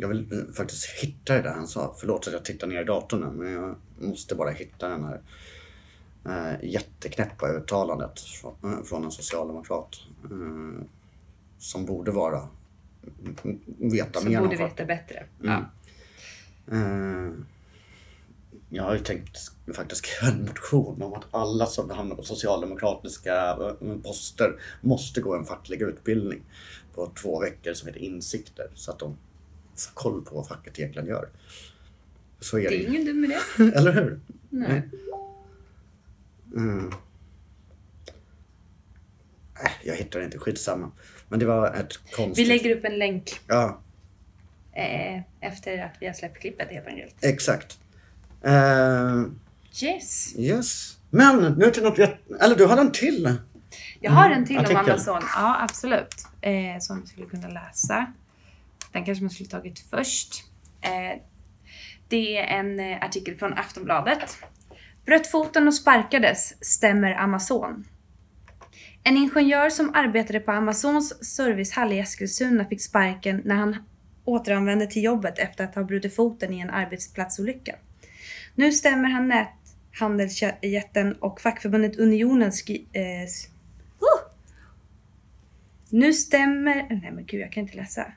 Jag 0.01 0.09
vill 0.09 0.33
eh, 0.33 0.55
faktiskt 0.55 0.87
hitta 0.87 1.35
det 1.35 1.43
där 1.43 1.55
han 1.55 1.69
sa. 1.69 1.95
Förlåt 1.99 2.27
att 2.27 2.33
jag 2.33 2.45
tittar 2.45 2.67
ner 2.67 2.81
i 2.81 2.85
datorn 2.85 3.21
nu, 3.21 3.27
men 3.27 3.53
jag 3.53 3.77
måste 3.99 4.35
bara 4.35 4.51
hitta 4.51 4.89
den 4.89 5.05
här 5.05 5.21
uh, 6.27 6.65
jätteknäppa 6.65 7.49
uttalandet 7.49 8.21
från, 8.21 8.55
eh, 8.65 8.83
från 8.85 9.05
en 9.05 9.11
socialdemokrat. 9.11 9.97
eh, 10.25 10.85
som 11.59 11.87
borde 11.87 12.11
vara 12.11 12.49
mm, 13.25 13.61
veta 13.79 14.21
Som 14.21 14.29
mer 14.29 14.41
borde 14.41 14.57
om 14.57 14.65
veta 14.65 14.85
bättre. 14.85 15.25
Mm. 15.43 15.53
Ja. 15.53 16.77
Eh, 16.77 17.33
jag 18.71 18.85
har 18.85 18.95
ju 18.95 19.01
tänkt 19.01 19.39
faktiskt 19.75 20.05
skriva 20.07 20.33
en 20.33 20.45
motion 20.45 21.03
om 21.03 21.15
att 21.15 21.25
alla 21.31 21.67
som 21.67 21.91
hamnar 21.91 22.17
på 22.17 22.23
socialdemokratiska 22.23 23.51
eh, 23.51 23.97
poster 24.05 24.61
måste 24.81 25.21
gå 25.21 25.35
en 25.35 25.45
facklig 25.45 25.83
utbildning 25.83 26.43
på 26.95 27.13
två 27.23 27.41
veckor 27.41 27.73
som 27.73 27.89
heter 27.89 28.01
insikter 28.01 28.71
så 28.75 28.91
att 28.91 28.99
de 28.99 29.17
koll 29.87 30.25
på 30.25 30.35
vad 30.35 30.49
facket 30.49 30.79
egentligen 30.79 31.09
gör. 31.09 31.29
Så 32.41 32.59
är 32.59 32.63
Det 32.63 32.69
det 32.69 32.85
är 32.85 32.89
ingen 32.89 33.05
dum 33.05 33.25
idé. 33.25 33.37
Eller 33.77 33.93
hur? 33.93 34.21
Nej. 34.51 34.83
Mm. 36.57 36.93
Äh, 39.65 39.71
Jag 39.83 39.97
hittar 39.97 40.21
inte, 40.21 40.39
skitsamma. 40.39 40.91
Men 41.29 41.39
det 41.39 41.47
var 41.47 41.75
ett 41.75 41.99
Vi 42.07 42.13
konstigt... 42.13 42.49
lägger 42.49 42.77
upp 42.77 42.85
en 42.85 42.99
länk 42.99 43.41
Ja, 43.47 43.81
eh, 44.73 45.21
efter 45.41 45.85
att 45.85 45.97
vi 46.01 46.07
har 46.07 46.15
släppt 46.15 46.39
klippet 46.41 46.69
helt 46.71 46.87
enkelt. 46.87 47.15
exakt. 47.21 47.79
Eh, 48.43 49.23
Yes. 49.83 50.35
Yes. 50.39 50.99
Men 51.11 51.53
nu 51.59 51.71
till 51.71 51.83
något. 51.83 51.99
Eller 52.41 52.57
du 52.57 52.67
hade 52.67 52.81
en 52.81 52.93
till. 52.93 53.37
Jag 54.01 54.11
har 54.13 54.27
Mm, 54.27 54.39
en 54.39 54.47
till 54.47 54.57
om 54.59 54.65
artikel. 54.65 54.79
Amazon. 54.91 55.23
Ja, 55.35 55.57
absolut. 55.63 56.15
Eh, 56.41 56.79
som 56.81 57.01
vi 57.01 57.07
skulle 57.07 57.27
kunna 57.27 57.49
läsa. 57.49 58.13
Den 58.93 59.05
kanske 59.05 59.25
man 59.25 59.31
skulle 59.31 59.49
tagit 59.49 59.79
först. 59.79 60.45
Eh, 60.81 61.23
det 62.09 62.37
är 62.37 62.59
en 62.59 62.81
eh, 62.81 63.05
artikel 63.05 63.37
från 63.37 63.53
Aftonbladet. 63.53 64.39
Bröt 65.05 65.27
foten 65.27 65.69
och 65.69 65.75
sparkades, 65.75 66.65
stämmer 66.65 67.13
Amazon. 67.13 67.85
En 69.05 69.17
ingenjör 69.17 69.71
som 69.71 69.95
arbetade 69.95 70.41
på 70.41 70.53
Amazons 70.53 71.35
servicehall 71.37 71.93
i 71.93 71.99
Eskilstuna 71.99 72.65
fick 72.65 72.83
sparken 72.83 73.43
när 73.45 73.55
han 73.55 73.77
återanvände 74.25 74.87
till 74.87 75.05
jobbet 75.05 75.39
efter 75.39 75.65
att 75.65 75.75
ha 75.75 75.85
brutit 75.85 76.17
foten 76.17 76.55
i 76.55 76.61
en 76.61 76.71
arbetsplatsolycka. 76.71 77.77
Nu 78.55 78.73
stämmer 78.73 79.09
han 79.09 79.29
näthandelsjätten 79.29 81.13
och 81.13 81.41
fackförbundet 81.41 81.97
Unionen 81.97 82.53
skri- 82.53 82.87
eh! 82.93 83.29
Nu 85.91 86.13
stämmer... 86.13 86.75
Nej 86.75 87.11
men 87.13 87.27
gud, 87.27 87.41
jag 87.41 87.53
kan 87.53 87.63
inte 87.63 87.77
läsa. 87.77 88.13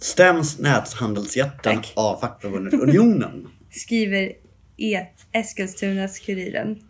Stäms 0.00 0.58
näthandelsjätten 0.58 1.74
Tack. 1.74 1.92
av 1.96 2.20
fackförbundet 2.20 2.74
Unionen. 2.74 3.48
Skriver 3.70 4.32
e 4.76 5.06
Eskilstunas 5.32 6.18
Kuriren. 6.18 6.82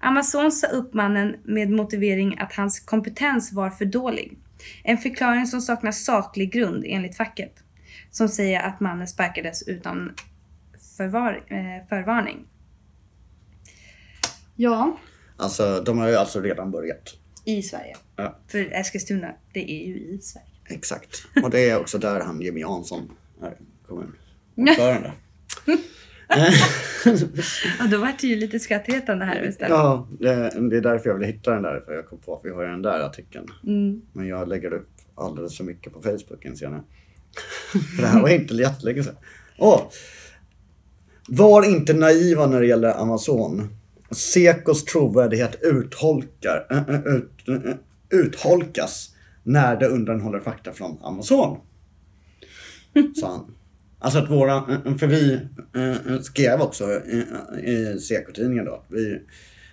Amazon 0.00 0.52
sa 0.52 0.66
upp 0.66 0.94
mannen 0.94 1.36
med 1.44 1.70
motivering 1.70 2.38
att 2.38 2.52
hans 2.52 2.80
kompetens 2.80 3.52
var 3.52 3.70
för 3.70 3.84
dålig. 3.84 4.38
En 4.82 4.98
förklaring 4.98 5.46
som 5.46 5.60
saknar 5.60 5.92
saklig 5.92 6.52
grund 6.52 6.84
enligt 6.86 7.16
facket. 7.16 7.52
Som 8.10 8.28
säger 8.28 8.60
att 8.60 8.80
mannen 8.80 9.08
sparkades 9.08 9.62
utan 9.68 10.14
förvar, 10.96 11.44
eh, 11.48 11.88
förvarning. 11.88 12.46
Ja, 14.56 14.96
Alltså, 15.36 15.80
de 15.86 15.98
har 15.98 16.08
ju 16.08 16.16
alltså 16.16 16.40
redan 16.40 16.70
börjat. 16.70 17.14
i 17.44 17.62
Sverige. 17.62 17.96
Ja. 18.16 18.38
För 18.48 18.72
Eskilstuna, 18.72 19.34
det 19.52 19.70
är 19.70 19.86
ju 19.86 19.94
i 19.94 20.18
Sverige. 20.22 20.46
Exakt. 20.68 21.26
Och 21.42 21.50
det 21.50 21.70
är 21.70 21.80
också 21.80 21.98
där 21.98 22.20
han, 22.20 22.40
Jimmy 22.40 22.60
Jansson, 22.60 23.10
är 23.42 23.56
kommunordförande. 23.86 25.12
Ja, 27.78 27.86
då 27.90 27.98
vart 27.98 28.18
det 28.20 28.26
ju 28.26 28.36
lite 28.36 28.60
skrattretande 28.60 29.24
här 29.24 29.48
istället. 29.48 29.70
ja, 29.70 30.08
det, 30.20 30.30
är 30.30 30.80
därför 30.80 31.10
jag 31.10 31.18
vill 31.18 31.26
hitta 31.26 31.50
den 31.50 31.62
där. 31.62 31.80
För 31.80 31.92
jag 31.92 32.06
kom 32.06 32.18
på 32.18 32.34
att 32.34 32.40
vi 32.44 32.50
har 32.50 32.62
ju 32.62 32.68
den 32.68 32.82
där 32.82 33.00
artikeln. 33.00 33.48
Mm. 33.66 34.02
Men 34.12 34.28
jag 34.28 34.48
lägger 34.48 34.72
upp 34.72 34.90
alldeles 35.14 35.56
för 35.56 35.64
mycket 35.64 35.92
på 35.92 36.00
Facebook 36.00 36.44
inser 36.44 36.66
jag. 36.66 36.82
För 37.96 38.02
det 38.02 38.08
här 38.08 38.22
var 38.22 38.28
inte 38.28 38.54
jättelänge 38.54 39.02
sedan. 39.02 39.16
Åh! 39.58 39.82
Var 41.28 41.64
inte 41.64 41.94
naiva 41.94 42.46
när 42.46 42.60
det 42.60 42.66
gäller 42.66 43.00
Amazon. 43.00 43.68
Sekos 44.10 44.84
trovärdighet 44.84 45.58
utholkar, 45.62 46.66
äh, 46.70 46.94
äh, 46.94 47.16
ut, 47.16 47.48
äh, 47.48 47.74
utholkas 48.10 49.13
när 49.44 49.76
det 49.76 49.86
undanhåller 49.86 50.40
fakta 50.40 50.72
från 50.72 50.98
Amazon. 51.02 51.58
Sa 53.16 53.30
han. 53.30 53.54
Alltså 53.98 54.18
att 54.18 54.30
våra, 54.30 54.56
äh, 54.56 54.96
för 54.96 55.06
vi 55.06 55.40
äh, 55.74 56.20
skrev 56.20 56.60
också 56.60 56.84
i, 57.64 57.98
Seko-tidningen 58.00 58.64
då 58.64 58.74
att 58.74 58.86
vi, 58.88 59.20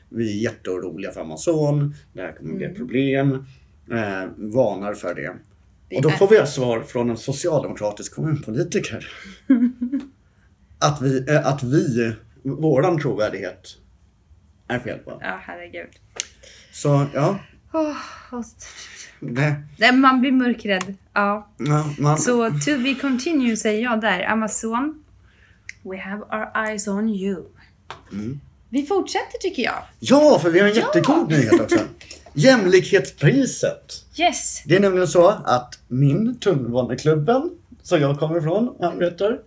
vi 0.09 0.37
är 0.37 0.43
jätteoroliga 0.43 1.11
för 1.11 1.21
Amazon, 1.21 1.95
det 2.13 2.21
här 2.21 2.31
kommer 2.31 2.53
bli 2.53 2.65
ett 2.65 2.75
problem, 2.75 3.33
eh, 3.91 4.29
varnar 4.37 4.93
för 4.93 5.15
det. 5.15 5.33
Och 5.97 6.01
då 6.01 6.09
får 6.09 6.27
vi 6.27 6.37
ett 6.37 6.49
svar 6.49 6.81
från 6.81 7.09
en 7.09 7.17
socialdemokratisk 7.17 8.15
kommunpolitiker. 8.15 9.07
att 10.79 11.01
vi, 11.01 11.25
eh, 11.29 11.47
att 11.47 11.63
vi, 11.63 12.13
våran 12.43 12.99
trovärdighet 12.99 13.77
är 14.67 14.79
fel 14.79 14.99
på. 14.99 15.17
Ja, 15.21 15.39
herregud. 15.41 15.89
Så 16.71 17.07
ja, 17.13 17.39
Åh, 17.73 17.97
Nej, 19.77 19.91
man 19.93 20.21
blir 20.21 20.31
mörkrädd. 20.31 20.95
Ja. 21.13 21.49
ja 21.57 21.89
man, 21.97 22.17
Så 22.17 22.49
to 22.49 22.77
be 22.83 22.95
continue 23.01 23.57
säger 23.57 23.83
jag 23.83 24.01
där. 24.01 24.29
Amazon. 24.29 25.03
We 25.83 25.97
have 25.97 26.21
our 26.21 26.67
eyes 26.67 26.87
on 26.87 27.09
you. 27.09 27.43
Mm. 28.11 28.39
Vi 28.69 28.85
fortsätter 28.85 29.37
tycker 29.41 29.63
jag. 29.63 29.83
ja, 29.99 30.39
för 30.41 30.49
vi 30.49 30.59
har 30.59 30.67
en 30.67 30.75
jättegod 30.75 31.29
nyhet 31.29 31.61
också. 31.61 31.79
Jämlikhetspriset. 32.33 34.05
Yes. 34.19 34.63
Det 34.65 34.75
är 34.75 34.79
nämligen 34.79 35.07
så 35.07 35.27
att 35.29 35.79
min 35.87 36.39
tunnelbaneklubben, 36.39 37.49
som 37.83 38.01
jag 38.01 38.19
kommer 38.19 38.37
ifrån, 38.37 38.75
arbetar, 38.79 39.39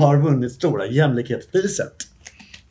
har 0.00 0.16
vunnit 0.16 0.52
Stora 0.52 0.86
jämlikhetspriset. 0.86 1.92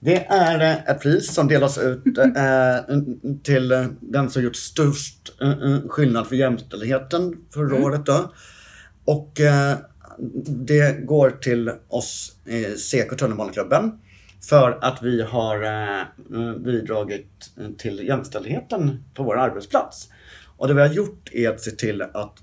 Det 0.04 0.26
är 0.26 0.62
eh, 0.62 0.90
ett 0.90 1.02
pris 1.02 1.34
som 1.34 1.48
delas 1.48 1.78
ut 1.78 2.18
eh, 2.18 2.98
till 3.44 3.72
eh, 3.72 3.86
den 4.00 4.30
som 4.30 4.44
gjort 4.44 4.56
störst 4.56 5.42
eh, 5.42 5.50
eh, 5.50 5.80
skillnad 5.88 6.28
för 6.28 6.36
jämställdheten 6.36 7.38
förra 7.54 7.86
året. 7.86 8.06
Då. 8.06 8.34
Och 9.06 9.40
eh, 9.40 9.78
det 10.46 11.06
går 11.06 11.30
till 11.30 11.72
oss 11.88 12.36
i 12.46 12.64
Seko 12.64 13.16
tunnelbaneklubben 13.16 13.92
för 14.50 14.80
att 14.82 15.04
vi 15.04 15.22
har 15.22 15.64
eh, 15.64 16.56
bidragit 16.56 17.52
till 17.78 18.08
jämställdheten 18.08 19.04
på 19.14 19.24
vår 19.24 19.38
arbetsplats. 19.38 20.10
Och 20.58 20.68
det 20.68 20.74
vi 20.74 20.82
har 20.82 20.94
gjort 20.94 21.30
är 21.34 21.50
att 21.50 21.62
se 21.62 21.72
till 21.72 22.02
att 22.02 22.40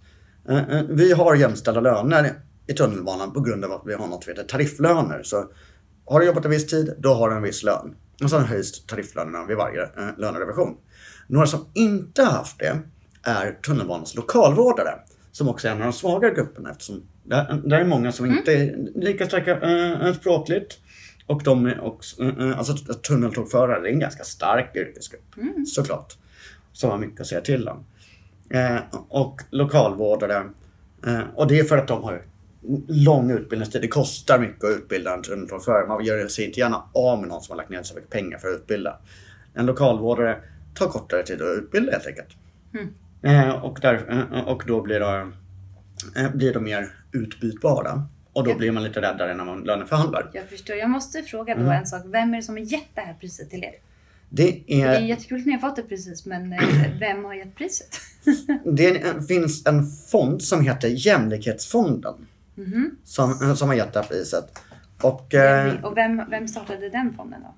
eh, 0.49 0.71
eh, 0.71 0.83
vi 0.89 1.13
har 1.13 1.35
jämställda 1.35 1.81
löner 1.81 2.33
i 2.67 2.73
tunnelbanan 2.73 3.33
på 3.33 3.41
grund 3.41 3.65
av 3.65 3.73
att 3.73 3.83
vi 3.87 3.95
har 3.95 4.07
något 4.07 4.25
som 4.25 4.31
heter 4.31 4.45
tarifflöner. 4.45 5.23
Så 5.23 5.45
har 6.11 6.21
du 6.21 6.27
jobbat 6.27 6.45
en 6.45 6.51
viss 6.51 6.67
tid, 6.67 6.95
då 6.99 7.15
har 7.15 7.31
du 7.31 7.37
en 7.37 7.43
viss 7.43 7.63
lön. 7.63 7.95
Och 8.23 8.31
sen 8.31 8.45
höjs 8.45 8.87
tarifflönerna 8.87 9.45
vid 9.45 9.57
varje 9.57 9.83
eh, 9.83 10.19
lönerevision. 10.19 10.77
Några 11.27 11.47
som 11.47 11.67
inte 11.75 12.23
har 12.23 12.33
haft 12.33 12.59
det 12.59 12.79
är 13.23 13.53
tunnelbanans 13.53 14.15
lokalvårdare. 14.15 14.91
Som 15.33 15.49
också 15.49 15.69
är 15.69 15.73
en 15.73 15.79
av 15.79 15.85
de 15.85 15.93
svagare 15.93 16.35
grupperna 16.35 16.71
eftersom 16.71 17.03
där, 17.23 17.63
där 17.65 17.81
är 17.81 17.85
många 17.85 18.13
som 18.13 18.27
inte 18.27 18.53
är 18.53 18.77
lika 18.95 19.27
starka 19.27 19.61
äh, 19.61 20.15
språkligt. 20.15 20.79
Och 21.27 21.43
de 21.45 21.67
är 21.67 21.81
också, 21.81 22.23
äh, 22.23 22.59
alltså 22.59 22.75
tunneltågförare 22.95 23.89
är 23.89 23.93
en 23.93 23.99
ganska 23.99 24.25
stark 24.25 24.77
yrkesgrupp. 24.77 25.35
Såklart. 25.67 26.17
Som 26.73 26.91
har 26.91 26.99
mycket 26.99 27.21
att 27.21 27.27
säga 27.27 27.41
till 27.41 27.69
om. 27.69 27.85
Eh, 28.51 28.79
och 29.09 29.41
lokalvårdare. 29.51 30.51
Eh, 31.07 31.21
och 31.35 31.47
det 31.47 31.59
är 31.59 31.65
för 31.65 31.79
att 31.79 31.89
de 31.89 32.03
har 32.03 32.23
lång 32.89 33.31
utbildningstid. 33.31 33.83
Det 33.83 33.89
kostar 33.89 34.39
mycket 34.39 34.65
att 34.65 34.71
utbilda 34.71 35.15
en 35.15 35.23
tunneltågförare. 35.23 35.87
Man 35.89 36.05
gör 36.05 36.29
sig 36.29 36.45
inte 36.45 36.61
gärna 36.61 36.83
av 36.95 37.21
med 37.21 37.29
någon 37.29 37.43
som 37.43 37.53
har 37.53 37.57
lagt 37.57 37.71
ner 37.71 37.83
så 37.83 37.95
mycket 37.95 38.11
pengar 38.11 38.39
för 38.39 38.49
att 38.49 38.55
utbilda. 38.61 38.99
En 39.55 39.67
lokalvårdare 39.67 40.39
tar 40.75 40.87
kortare 40.87 41.23
tid 41.23 41.43
att 41.43 41.59
utbilda 41.59 41.93
helt 41.93 42.07
enkelt. 42.07 42.29
Eh, 43.23 43.65
och, 43.65 43.79
där, 43.83 44.27
eh, 44.33 44.49
och 44.49 44.63
då 44.67 44.83
blir, 44.83 45.01
det, 45.01 45.31
eh, 46.17 46.31
blir 46.35 46.55
de 46.55 46.65
mer 46.65 46.89
utbytbara. 47.13 48.03
Och 48.33 48.45
då 48.45 48.51
Ja. 48.51 48.55
blir 48.55 48.73
man 48.73 48.83
lite 48.83 49.01
räddare 49.01 49.35
när 49.35 49.45
man 49.45 49.61
löneförhandlar. 49.65 50.31
Jag 50.33 50.49
förstår. 50.49 50.77
Jag 50.77 50.91
måste 50.91 51.23
fråga 51.23 51.55
då 51.55 51.61
Mm. 51.61 51.73
en 51.73 51.87
sak. 51.87 52.03
Vem 52.07 52.33
är 52.33 52.37
det 52.37 52.43
som 52.43 52.55
har 52.55 52.63
gett 52.63 52.89
det 52.95 53.01
här 53.01 53.15
priset 53.21 53.51
till 53.51 53.65
er? 53.65 53.73
Det 54.31 54.63
Det 54.67 54.83
är 54.83 54.89
är 54.89 55.01
jättekul 55.01 55.41
att 55.41 55.47
ni 55.47 55.53
har 55.53 55.59
fått 55.61 55.77
det 55.77 55.83
precis, 55.83 56.27
men 56.27 56.53
eh, 56.53 56.59
vem 57.01 57.25
har 57.25 57.35
gett 57.35 57.55
priset? 57.55 58.01
Det 58.65 59.27
finns 59.29 59.67
en 59.67 59.87
fond 60.11 60.43
som 60.43 60.65
heter 60.65 60.89
Jämlikhetsfonden. 60.89 62.15
Som, 63.05 63.57
som 63.57 63.69
har 63.69 63.75
gett 63.75 63.93
det 63.93 64.01
här 64.01 64.07
priset. 64.09 64.45
Och 65.03 65.35
eh, 65.35 65.85
Och 65.85 65.97
vem, 65.97 66.23
vem 66.31 66.49
startade 66.49 66.89
den 66.89 67.13
fonden 67.17 67.41
då? 67.43 67.55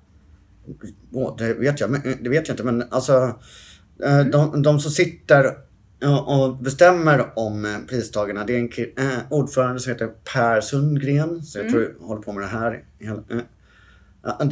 åh, 1.11 1.35
det, 1.37 1.53
vet 1.53 1.79
jag, 1.79 1.91
det 2.21 2.29
vet 2.29 2.47
jag 2.47 2.53
inte 2.53 2.63
men 2.63 2.83
alltså 2.89 3.39
eh, 4.03 4.19
de, 4.19 4.61
de 4.61 4.79
som 4.79 4.91
sitter 4.91 5.45
och 6.25 6.57
bestämmer 6.57 7.39
om 7.39 7.65
eh, 7.65 7.77
pristagarna 7.89 8.45
det 8.45 8.55
är 8.55 8.59
en 8.59 9.09
eh, 9.11 9.17
ordförande 9.29 9.79
som 9.79 9.91
heter 9.93 10.07
Per 10.07 10.61
Sundgren. 10.61 11.41
Så 11.41 11.59
jag 11.59 11.69
tror 11.69 11.95
jag 11.99 12.07
håller 12.07 12.21
på 12.21 12.33
med 12.33 12.43
det 12.43 12.47
här. 12.47 12.83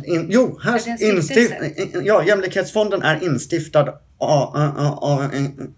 in, 0.06 0.28
jo, 0.30 0.60
här, 0.64 0.76
Är 0.76 0.98
det 0.98 1.06
en 1.06 1.16
instif, 1.18 1.48
stiftelse? 1.48 2.02
ja, 2.04 2.24
Jämlikhetsfonden 2.24 3.02
är 3.02 3.24
instiftad 3.24 3.90
av, 4.18 4.56
av, 4.58 5.00
av 5.02 5.24
en, 5.34 5.76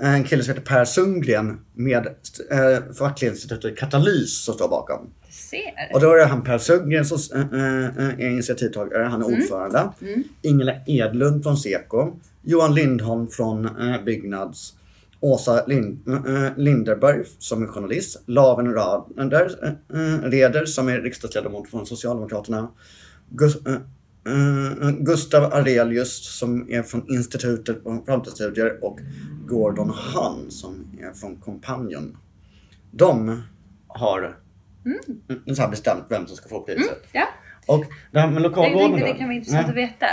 en 0.00 0.24
kille 0.24 0.44
som 0.44 0.54
heter 0.54 0.66
Per 0.66 0.84
Sundgren 0.84 1.60
med 1.72 2.06
eh, 2.50 2.92
fackliga 2.98 3.32
Katalys 3.76 4.44
som 4.44 4.54
står 4.54 4.68
bakom. 4.68 5.10
Och 5.94 6.00
då 6.00 6.12
är 6.12 6.16
det 6.16 6.24
han 6.24 6.44
Per 6.44 6.58
Sundgren 6.58 7.04
som 7.04 7.38
äh, 7.38 7.60
äh, 7.60 8.08
är 8.08 8.30
initiativtagare, 8.30 9.02
han 9.04 9.22
är 9.22 9.26
ordförande. 9.26 9.88
Ingela 10.42 10.72
Edlund 10.86 11.42
från 11.42 11.56
Seko. 11.56 12.16
Johan 12.42 12.74
Lindholm 12.74 13.28
från 13.28 13.68
Byggnads. 14.04 14.74
Åsa 15.20 15.66
Lind, 15.66 15.98
Linderberg 16.56 17.24
som 17.38 17.62
är 17.62 17.66
journalist. 17.66 18.22
Laven 18.26 18.74
Rader, 18.74 19.50
Reder 20.30 20.66
som 20.66 20.88
är 20.88 21.00
riksdagsledamot 21.00 21.70
från 21.70 21.86
Socialdemokraterna. 21.86 22.68
Gus, 23.30 23.66
äh, 23.66 23.76
Gustav 24.98 25.52
Arelius 25.52 26.38
som 26.38 26.70
är 26.70 26.82
från 26.82 27.10
Institutet 27.10 27.82
för 27.82 28.04
framtidsstudier 28.04 28.84
och 28.84 28.98
Gordon 29.46 29.90
Hahn 29.90 30.50
som 30.50 30.98
är 31.00 31.12
från 31.12 31.36
Companion. 31.36 32.16
De 32.90 33.42
har 33.86 34.36
mm. 34.84 35.56
så 35.56 35.62
här 35.62 35.70
bestämt 35.70 36.04
vem 36.08 36.26
som 36.26 36.36
ska 36.36 36.48
få 36.48 36.60
priset. 36.60 37.06
Ja, 37.12 37.28
Och 37.66 37.84
det 38.12 38.20
här 38.20 38.26
med 38.26 38.34
jag 38.34 38.42
lokalvården 38.42 38.90
tänkte 38.90 39.12
det 39.12 39.18
kan 39.18 39.26
vara 39.26 39.36
intressant 39.36 39.68
att 39.68 39.76
veta. 39.76 40.06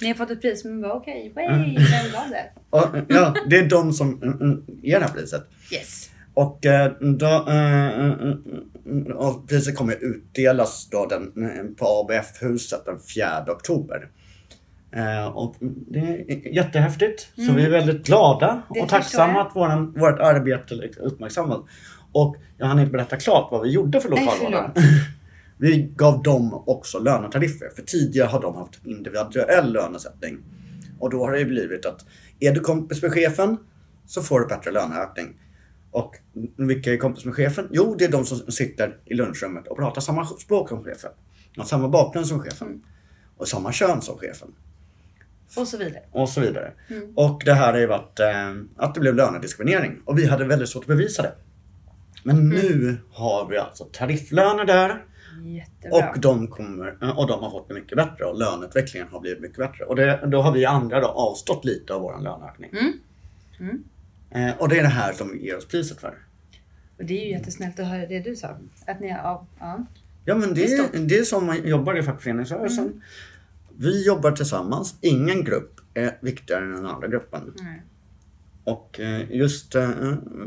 Ni 0.00 0.08
har 0.08 0.14
fått 0.14 0.30
ett 0.30 0.40
pris, 0.40 0.64
men 0.64 0.82
bara 0.82 0.92
okej, 0.92 1.30
okay, 1.30 1.74
vem 1.74 2.12
gav 2.12 2.30
det? 2.30 2.50
Ja, 3.14 3.34
det 3.46 3.56
är 3.56 3.68
de 3.68 3.92
som 3.92 4.22
mm, 4.22 4.40
mm, 4.40 4.64
ger 4.82 5.00
det 5.00 5.06
här 5.06 5.12
priset. 5.12 5.46
Yes. 5.72 6.10
Och, 6.34 6.66
eh, 6.66 6.92
då, 7.00 7.26
eh, 7.26 7.98
mm, 7.98 8.12
mm, 8.86 9.16
och 9.16 9.48
priset 9.48 9.76
kommer 9.76 10.04
utdelas 10.04 10.88
då 10.90 11.06
den, 11.06 11.44
eh, 11.44 11.64
på 11.76 11.86
ABF-huset 11.86 12.84
den 12.84 12.98
4 13.14 13.52
oktober. 13.52 14.08
Eh, 14.96 15.26
och 15.26 15.56
det 15.60 15.98
är 15.98 16.54
jättehäftigt. 16.54 17.28
Så 17.36 17.52
vi 17.52 17.64
är 17.64 17.70
väldigt 17.70 18.06
glada 18.06 18.50
Mm. 18.50 18.62
Det 18.70 18.80
och 18.80 18.88
tacksamma 18.88 19.42
att 19.42 19.56
våran, 19.56 19.92
vårt 19.92 20.18
arbete 20.20 20.74
liksom 20.74 21.04
uppmärksammas. 21.04 21.60
Och 22.12 22.36
jag 22.58 22.66
hann 22.66 22.78
inte 22.78 22.92
berätta 22.92 23.16
klart 23.16 23.48
vad 23.50 23.62
vi 23.62 23.70
gjorde 23.70 24.00
för 24.00 24.10
Nej, 24.10 24.24
lokalvården. 24.24 24.70
Vi 25.58 25.92
gav 25.96 26.22
dem 26.22 26.62
också 26.66 26.98
lönetariffer. 26.98 27.68
För 27.76 27.82
tidigare 27.82 28.26
har 28.26 28.40
de 28.40 28.56
haft 28.56 28.86
individuell 28.86 29.72
lönesättning. 29.72 30.38
Och 30.98 31.10
då 31.10 31.24
har 31.24 31.32
det 31.32 31.44
blivit 31.44 31.86
att 31.86 32.04
är 32.40 32.52
du 32.52 32.60
kompis 32.60 33.02
med 33.02 33.12
chefen 33.12 33.56
så 34.06 34.22
får 34.22 34.40
du 34.40 34.46
bättre 34.46 34.70
löneökning. 34.70 35.36
Och 35.94 36.16
vilka 36.56 36.92
är 36.92 36.96
kompis 36.96 37.24
med 37.24 37.34
chefen? 37.34 37.68
Jo, 37.70 37.94
det 37.98 38.04
är 38.04 38.08
de 38.08 38.24
som 38.24 38.52
sitter 38.52 38.98
i 39.04 39.14
lunchrummet 39.14 39.66
och 39.66 39.76
pratar 39.76 40.00
samma 40.00 40.26
språk 40.26 40.68
som 40.68 40.84
chefen. 40.84 41.10
Har 41.56 41.64
samma 41.64 41.88
bakgrund 41.88 42.26
som 42.26 42.40
chefen. 42.40 42.82
Och 43.36 43.48
samma 43.48 43.72
kön 43.72 44.02
som 44.02 44.18
chefen. 44.18 44.54
Och 45.56 45.68
så 45.68 45.76
vidare. 45.76 46.02
Och 46.10 46.28
så 46.28 46.40
vidare. 46.40 46.72
Och 47.14 47.42
det 47.44 47.54
här 47.54 47.72
har 47.72 47.80
ju 47.80 47.86
varit 47.86 48.20
eh, 48.20 48.54
att 48.76 48.94
det 48.94 49.00
blev 49.00 49.14
lönediskriminering. 49.14 50.00
Och 50.04 50.18
vi 50.18 50.26
hade 50.26 50.44
väldigt 50.44 50.68
svårt 50.68 50.82
att 50.82 50.88
bevisa 50.88 51.22
det. 51.22 51.32
Men 52.22 52.48
nu 52.48 52.96
har 53.10 53.48
vi 53.48 53.58
alltså 53.58 53.84
tarifflöner 53.84 54.64
där. 54.64 55.04
Jättebra. 55.44 56.10
Och 56.10 56.20
de, 56.20 56.48
kommer, 56.48 57.18
och 57.18 57.26
de 57.26 57.42
har 57.42 57.50
fått 57.50 57.68
det 57.68 57.74
mycket 57.74 57.96
bättre 57.96 58.24
och 58.24 58.38
löneutvecklingen 58.38 59.08
har 59.08 59.20
blivit 59.20 59.40
mycket 59.40 59.58
bättre. 59.58 59.84
Och 59.84 59.96
det, 59.96 60.20
då 60.26 60.42
har 60.42 60.52
vi 60.52 60.64
andra 60.64 61.00
då 61.00 61.06
avstått 61.06 61.64
lite 61.64 61.94
av 61.94 62.00
vår 62.00 62.18
löneökning. 62.20 62.70
Mm. 63.60 63.84
Eh, 64.30 64.50
och 64.58 64.68
det 64.68 64.78
är 64.78 64.82
det 64.82 64.88
här 64.88 65.12
som 65.12 65.38
ger 65.38 65.56
oss 65.56 65.66
priset 65.68 66.00
för. 66.00 66.14
Och 66.98 67.04
det 67.04 67.20
är 67.20 67.24
ju 67.24 67.30
jättesnällt 67.30 67.80
att 67.80 67.86
höra 67.86 68.06
det 68.06 68.20
du 68.20 68.36
sa. 68.36 68.56
Att 68.86 69.00
ni 69.00 69.12
av... 69.12 69.46
Ja. 69.60 69.86
Ja 70.24 70.34
men 70.34 70.54
det, 70.54 70.64
är- 70.72 70.98
det 71.06 71.18
är 71.18 71.24
som 71.24 71.46
man 71.46 71.68
jobbar 71.68 71.98
i 71.98 72.02
fackföreningsrörelsen. 72.02 73.02
Vi 73.76 74.06
jobbar 74.06 74.32
tillsammans. 74.32 74.94
Ingen 75.00 75.44
grupp 75.44 75.80
är 75.94 76.18
viktigare 76.20 76.64
än 76.64 76.72
den 76.72 76.86
andra 76.86 77.08
gruppen. 77.08 77.52
Nej. 77.62 77.82
Och 78.64 79.00
eh, 79.00 79.30
just 79.30 79.74
eh, 79.74 79.90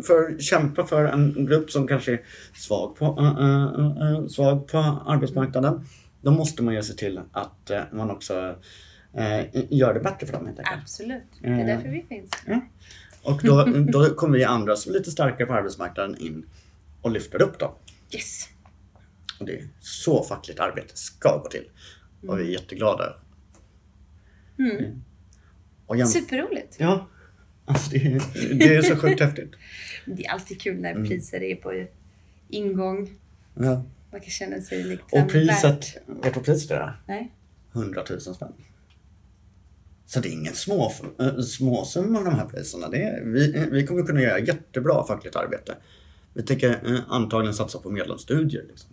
för 0.08 0.32
att 0.36 0.42
kämpa 0.42 0.86
för 0.86 1.06
en 1.06 1.46
grupp 1.46 1.72
som 1.72 1.88
kanske 1.88 2.12
är 2.13 2.22
svag 2.54 2.96
på, 2.96 3.06
eh, 3.06 4.28
svag 4.28 4.68
på 4.68 4.78
arbetsmarknaden. 5.08 5.86
Då 6.22 6.32
måste 6.32 6.63
man 6.63 6.74
ju 6.74 6.84
se 6.84 6.94
till 6.94 7.20
att 7.32 7.72
man 7.92 8.12
också 8.12 8.56
gör 9.70 9.94
det 9.94 10.00
bättre 10.00 10.26
för 10.28 10.34
dem 10.34 10.46
helt 10.46 10.60
enkelt. 10.60 10.82
Absolut. 10.82 11.24
Det 11.42 11.48
är 11.48 11.66
därför 11.68 11.90
vi 11.90 12.04
finns. 12.10 12.30
Och 13.28 13.40
då, 13.44 13.63
då 13.92 14.16
kommer 14.16 14.38
vi 14.38 14.44
andra 14.44 14.76
som 14.76 14.94
är 14.94 14.98
lite 14.98 15.12
starkare 15.12 15.48
på 15.48 15.54
arbetsmarknaden 15.54 16.18
in 16.22 16.46
och 17.02 17.12
lyfter 17.12 17.42
upp 17.42 17.60
dem. 17.60 17.72
Yes. 18.12 18.50
Och 19.40 19.46
det 19.46 19.52
är 19.60 19.68
så 19.80 20.24
fackligt 20.24 20.60
arbete 20.60 20.98
ska 20.98 21.38
gå 21.38 21.50
till. 21.50 21.63
Och 22.28 22.40
vi 22.40 22.44
är 22.44 22.52
jätteglada. 22.52 23.16
Mm. 24.60 25.04
Och 25.86 25.96
jäm- 25.98 26.06
Superroligt. 26.06 26.76
ja, 26.80 27.08
alltså 27.66 27.90
det, 27.92 27.98
är, 27.98 28.22
det 28.60 28.76
är 28.76 28.82
så 28.82 28.96
sjukt 28.96 29.20
häftigt. 29.22 29.52
Det 30.06 30.26
är 30.26 30.32
alltid 30.32 30.62
kul 30.62 30.80
när 30.82 30.92
Mm. 30.92 31.08
priser 31.08 31.44
är 31.44 31.56
på 31.56 31.86
ingång. 32.50 33.10
Ja. 33.54 33.84
Man 34.12 34.22
kan 34.22 34.30
känna 34.30 34.62
sig 34.62 34.84
liksom 34.84 35.22
Och 35.24 35.30
priset, 35.32 35.63
värt- 35.63 35.96
vet 36.08 36.24
du 36.24 36.30
vad 36.30 36.46
priset 36.46 36.72
är? 36.72 37.02
Nej. 37.08 37.32
100 37.74 38.04
000 38.10 38.22
spänn. 38.22 38.54
Så 40.10 40.20
det 40.20 40.30
är 40.30 40.34
ingen 40.34 40.54
små, 40.54 40.91
äh, 41.20 41.39
småsumma 41.39 42.22
de 42.24 42.36
här 42.36 42.46
priserna. 42.46 42.89
Det 42.89 43.04
är, 43.04 43.24
vi, 43.26 43.67
vi 43.72 43.88
kommer 43.88 44.04
kunna 44.04 44.22
göra 44.22 44.39
jättebra 44.39 45.04
fackligt 45.08 45.36
arbete. 45.36 45.76
Vi 46.34 46.43
tänker 46.43 46.70
eh, 46.93 47.00
antagligen 47.10 47.54
satsa 47.54 47.80
på 47.80 47.89
medlemsstudier. 47.89 48.65
Liksom, 48.70 48.89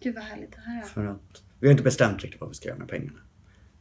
Gud 0.00 0.14
vad 0.14 0.24
härligt 0.24 0.50
att 0.58 0.64
höra. 0.64 0.82
för 0.86 1.06
att, 1.06 1.42
vi 1.60 1.66
har 1.66 1.72
inte 1.72 1.82
bestämt 1.82 2.22
riktigt 2.22 2.40
vad 2.40 2.50
vi 2.50 2.54
ska 2.54 2.68
göra 2.68 2.78
med 2.78 2.88
pengarna. 2.88 3.18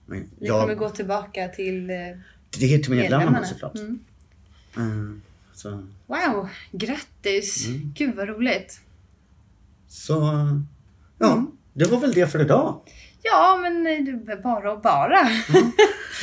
Men 0.06 0.20
Vi 0.40 0.48
jag, 0.48 0.62
kommer 0.62 0.76
gå 0.76 0.90
tillbaka 0.90 1.48
till 1.48 1.90
eh, 1.90 1.96
det 2.60 2.74
är 2.74 2.80
till 2.80 2.92
medlemmarna 2.92 2.98
medlemmarna. 3.20 3.46
såklart. 3.46 3.76
Mm. 3.76 4.00
Eh, 4.78 5.18
så, 5.54 5.70
Wow, 6.06 6.50
grattis! 6.72 7.68
Mm. 7.68 7.94
Gud 7.96 8.16
vad 8.16 8.28
roligt. 8.28 8.82
så, 9.88 10.14
ja, 11.20 11.34
Mm. 11.34 11.48
det 11.74 11.86
var 11.86 12.00
väl 12.00 12.14
det 12.14 12.28
för 12.28 12.42
idag. 12.42 12.82
Ja, 13.22 13.60
men 13.62 13.88
eh, 13.88 14.38
bara 14.44 14.72
och 14.74 14.82
bara. 14.82 15.20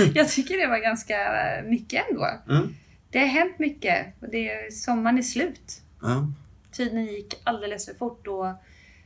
Mm. 0.00 0.12
Jag 0.14 0.28
tycker 0.28 0.58
det 0.58 0.66
var 0.66 0.78
ganska 0.78 1.16
eh, 1.58 1.64
mycket 1.64 2.04
ändå. 2.10 2.28
Mm. 2.50 2.74
Det 3.10 3.18
har 3.18 3.26
hänt 3.26 3.58
mycket 3.58 4.06
och 4.20 4.28
det 4.30 4.48
är, 4.50 4.70
sommaren 4.70 5.18
är 5.18 5.22
slut. 5.22 5.82
Ja, 6.02 6.32
Tiden 6.72 7.04
gick 7.06 7.40
alldeles 7.44 7.86
för 7.86 7.94
fort 7.94 8.26
och 8.26 8.46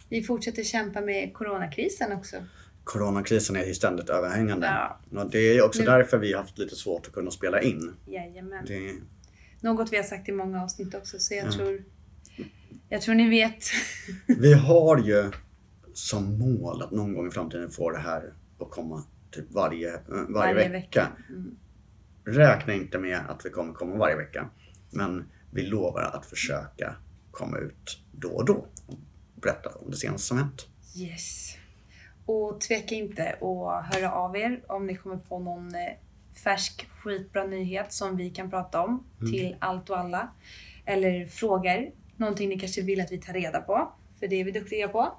vi 0.08 0.22
fortsätter 0.22 0.64
kämpa 0.64 1.00
med 1.00 1.34
coronakrisen 1.34 2.12
också. 2.12 2.36
coronakrisen 2.84 3.56
är 3.56 3.64
ju 3.64 3.74
ständigt 3.74 4.08
överhängande. 4.10 4.66
Ja. 4.66 5.00
Och 5.20 5.30
det 5.30 5.38
är 5.38 5.62
också 5.64 5.80
Nu- 5.80 5.86
därför 5.86 6.18
vi 6.18 6.32
har 6.32 6.40
haft 6.40 6.58
lite 6.58 6.76
svårt 6.76 7.06
att 7.06 7.12
kunna 7.12 7.30
spela 7.30 7.60
in. 7.62 7.94
Jajamän. 8.06 8.64
Det, 8.66 8.92
Något 9.60 9.92
vi 9.92 9.96
har 9.96 10.04
sagt 10.04 10.28
i 10.28 10.32
många 10.32 10.62
avsnitt 10.62 10.94
också 10.94 11.18
så 11.18 11.34
jag 11.34 11.46
Ja. 11.46 11.52
tror 11.52 11.82
jag 12.88 13.02
tror 13.02 13.14
ni 13.14 13.28
vet. 13.28 13.64
Vi 14.26 14.52
har 14.54 14.98
ju 14.98 15.30
som 15.94 16.38
mål 16.38 16.82
att 16.82 16.90
någon 16.90 17.14
gång 17.14 17.28
i 17.28 17.30
framtiden 17.30 17.70
få 17.70 17.90
det 17.90 17.98
här 17.98 18.32
att 18.60 18.70
komma 18.70 19.04
typ 19.30 19.52
varje, 19.52 19.94
eh, 19.94 20.00
varje, 20.28 20.68
vecka. 20.68 21.12
Mm. 21.28 21.56
räkna 22.24 22.74
inte 22.74 22.98
med 22.98 23.20
att 23.28 23.46
vi 23.46 23.50
kommer 23.50 23.72
komma 23.72 23.96
varje 23.96 24.16
vecka. 24.16 24.50
Men 24.90 25.28
vi 25.50 25.62
lovar 25.62 26.02
att 26.02 26.26
försöka 26.26 26.96
komma 27.30 27.58
ut 27.58 28.02
då 28.12 28.28
och 28.28 28.44
då 28.44 28.66
och 28.86 28.98
berätta 29.34 29.70
om 29.70 29.90
det 29.90 29.96
senaste 29.96 30.26
som 30.26 30.38
hänt. 30.38 30.66
Yes. 30.96 31.56
Och 32.26 32.60
tveka 32.60 32.94
inte 32.94 33.32
att 33.32 33.94
höra 33.94 34.12
av 34.12 34.36
er 34.36 34.62
om 34.66 34.86
ni 34.86 34.96
kommer 34.96 35.16
på 35.16 35.38
någon 35.38 35.74
eh, 35.74 35.80
färsk 36.44 36.88
skitbra 36.98 37.44
nyhet 37.44 37.92
som 37.92 38.16
vi 38.16 38.30
kan 38.30 38.50
prata 38.50 38.82
om 38.82 39.04
till 39.18 39.56
allt 39.58 39.90
och 39.90 39.98
alla. 39.98 40.30
Eller 40.84 41.26
frågor. 41.26 41.90
Någonting 42.16 42.48
ni 42.48 42.58
kanske 42.58 42.82
vill 42.82 43.00
att 43.00 43.12
vi 43.12 43.18
tar 43.18 43.32
reda 43.32 43.60
på. 43.60 43.92
För 44.20 44.28
det 44.28 44.40
är 44.40 44.44
vi 44.44 44.50
duktiga 44.50 44.88
på. 44.88 45.18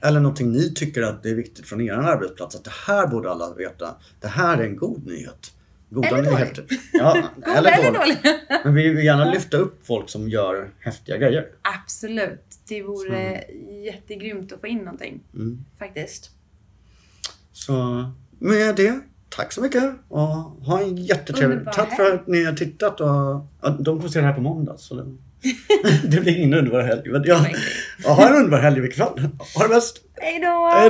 Eller 0.00 0.20
någonting 0.20 0.52
ni 0.52 0.74
tycker 0.74 1.02
att 1.02 1.22
det 1.22 1.30
är 1.30 1.34
viktigt 1.34 1.66
från 1.66 1.80
er 1.80 1.92
arbetsplats. 1.92 2.56
Att 2.56 2.64
det 2.64 2.72
här 2.86 3.06
borde 3.06 3.30
alla 3.30 3.54
veta. 3.54 3.94
Det 4.20 4.28
här 4.28 4.58
är 4.58 4.64
en 4.64 4.76
god 4.76 5.06
nyhet. 5.06 5.52
Goda 5.90 6.08
Eller 6.08 6.22
dålig. 6.22 6.32
nyheter. 6.32 6.66
Ja, 6.92 7.28
Goda 7.36 7.54
eller 7.56 7.92
dåliga? 7.92 8.40
Men 8.64 8.74
vi 8.74 8.88
vill 8.88 9.04
gärna 9.04 9.32
lyfta 9.32 9.56
upp 9.56 9.86
folk 9.86 10.08
som 10.10 10.28
gör 10.28 10.70
häftiga 10.80 11.16
grejer. 11.16 11.46
Absolut. 11.62 12.58
Det 12.68 12.82
vore 12.82 13.44
jättegrymt 13.84 14.52
att 14.52 14.60
få 14.60 14.66
in 14.66 14.78
någonting. 14.78 15.20
Mm. 15.34 15.64
Faktiskt. 15.78 16.30
Så 17.52 18.04
med 18.38 18.76
det, 18.76 19.00
tack 19.28 19.52
så 19.52 19.60
mycket 19.60 19.94
och 20.08 20.26
ha 20.28 20.80
en 20.80 20.96
jättetrevlig... 20.96 21.72
Tack 21.72 21.96
för 21.96 22.14
att 22.14 22.26
ni 22.26 22.44
har 22.44 22.52
tittat 22.52 23.00
och 23.00 23.08
ja, 23.62 23.68
de 23.80 23.98
kommer 23.98 24.08
se 24.08 24.20
det 24.20 24.26
här 24.26 24.34
på 24.34 24.40
måndag. 24.40 24.76
Så 24.78 24.94
det, 24.94 25.16
det 26.04 26.20
blir 26.20 26.36
ingen 26.36 26.54
underbar 26.54 26.82
helg. 26.82 27.02
Men 27.10 27.22
ja, 27.24 27.46
Det 27.98 28.08
var 28.08 28.26
en 28.26 28.34
underbar 28.36 28.58
helg 28.58 28.78
i 28.78 28.80
vilket 28.80 28.98
fall. 28.98 29.20
Ha 29.56 29.62
det 29.62 29.68
bäst! 29.68 29.96
Hej 30.20 30.40
då! 30.40 30.88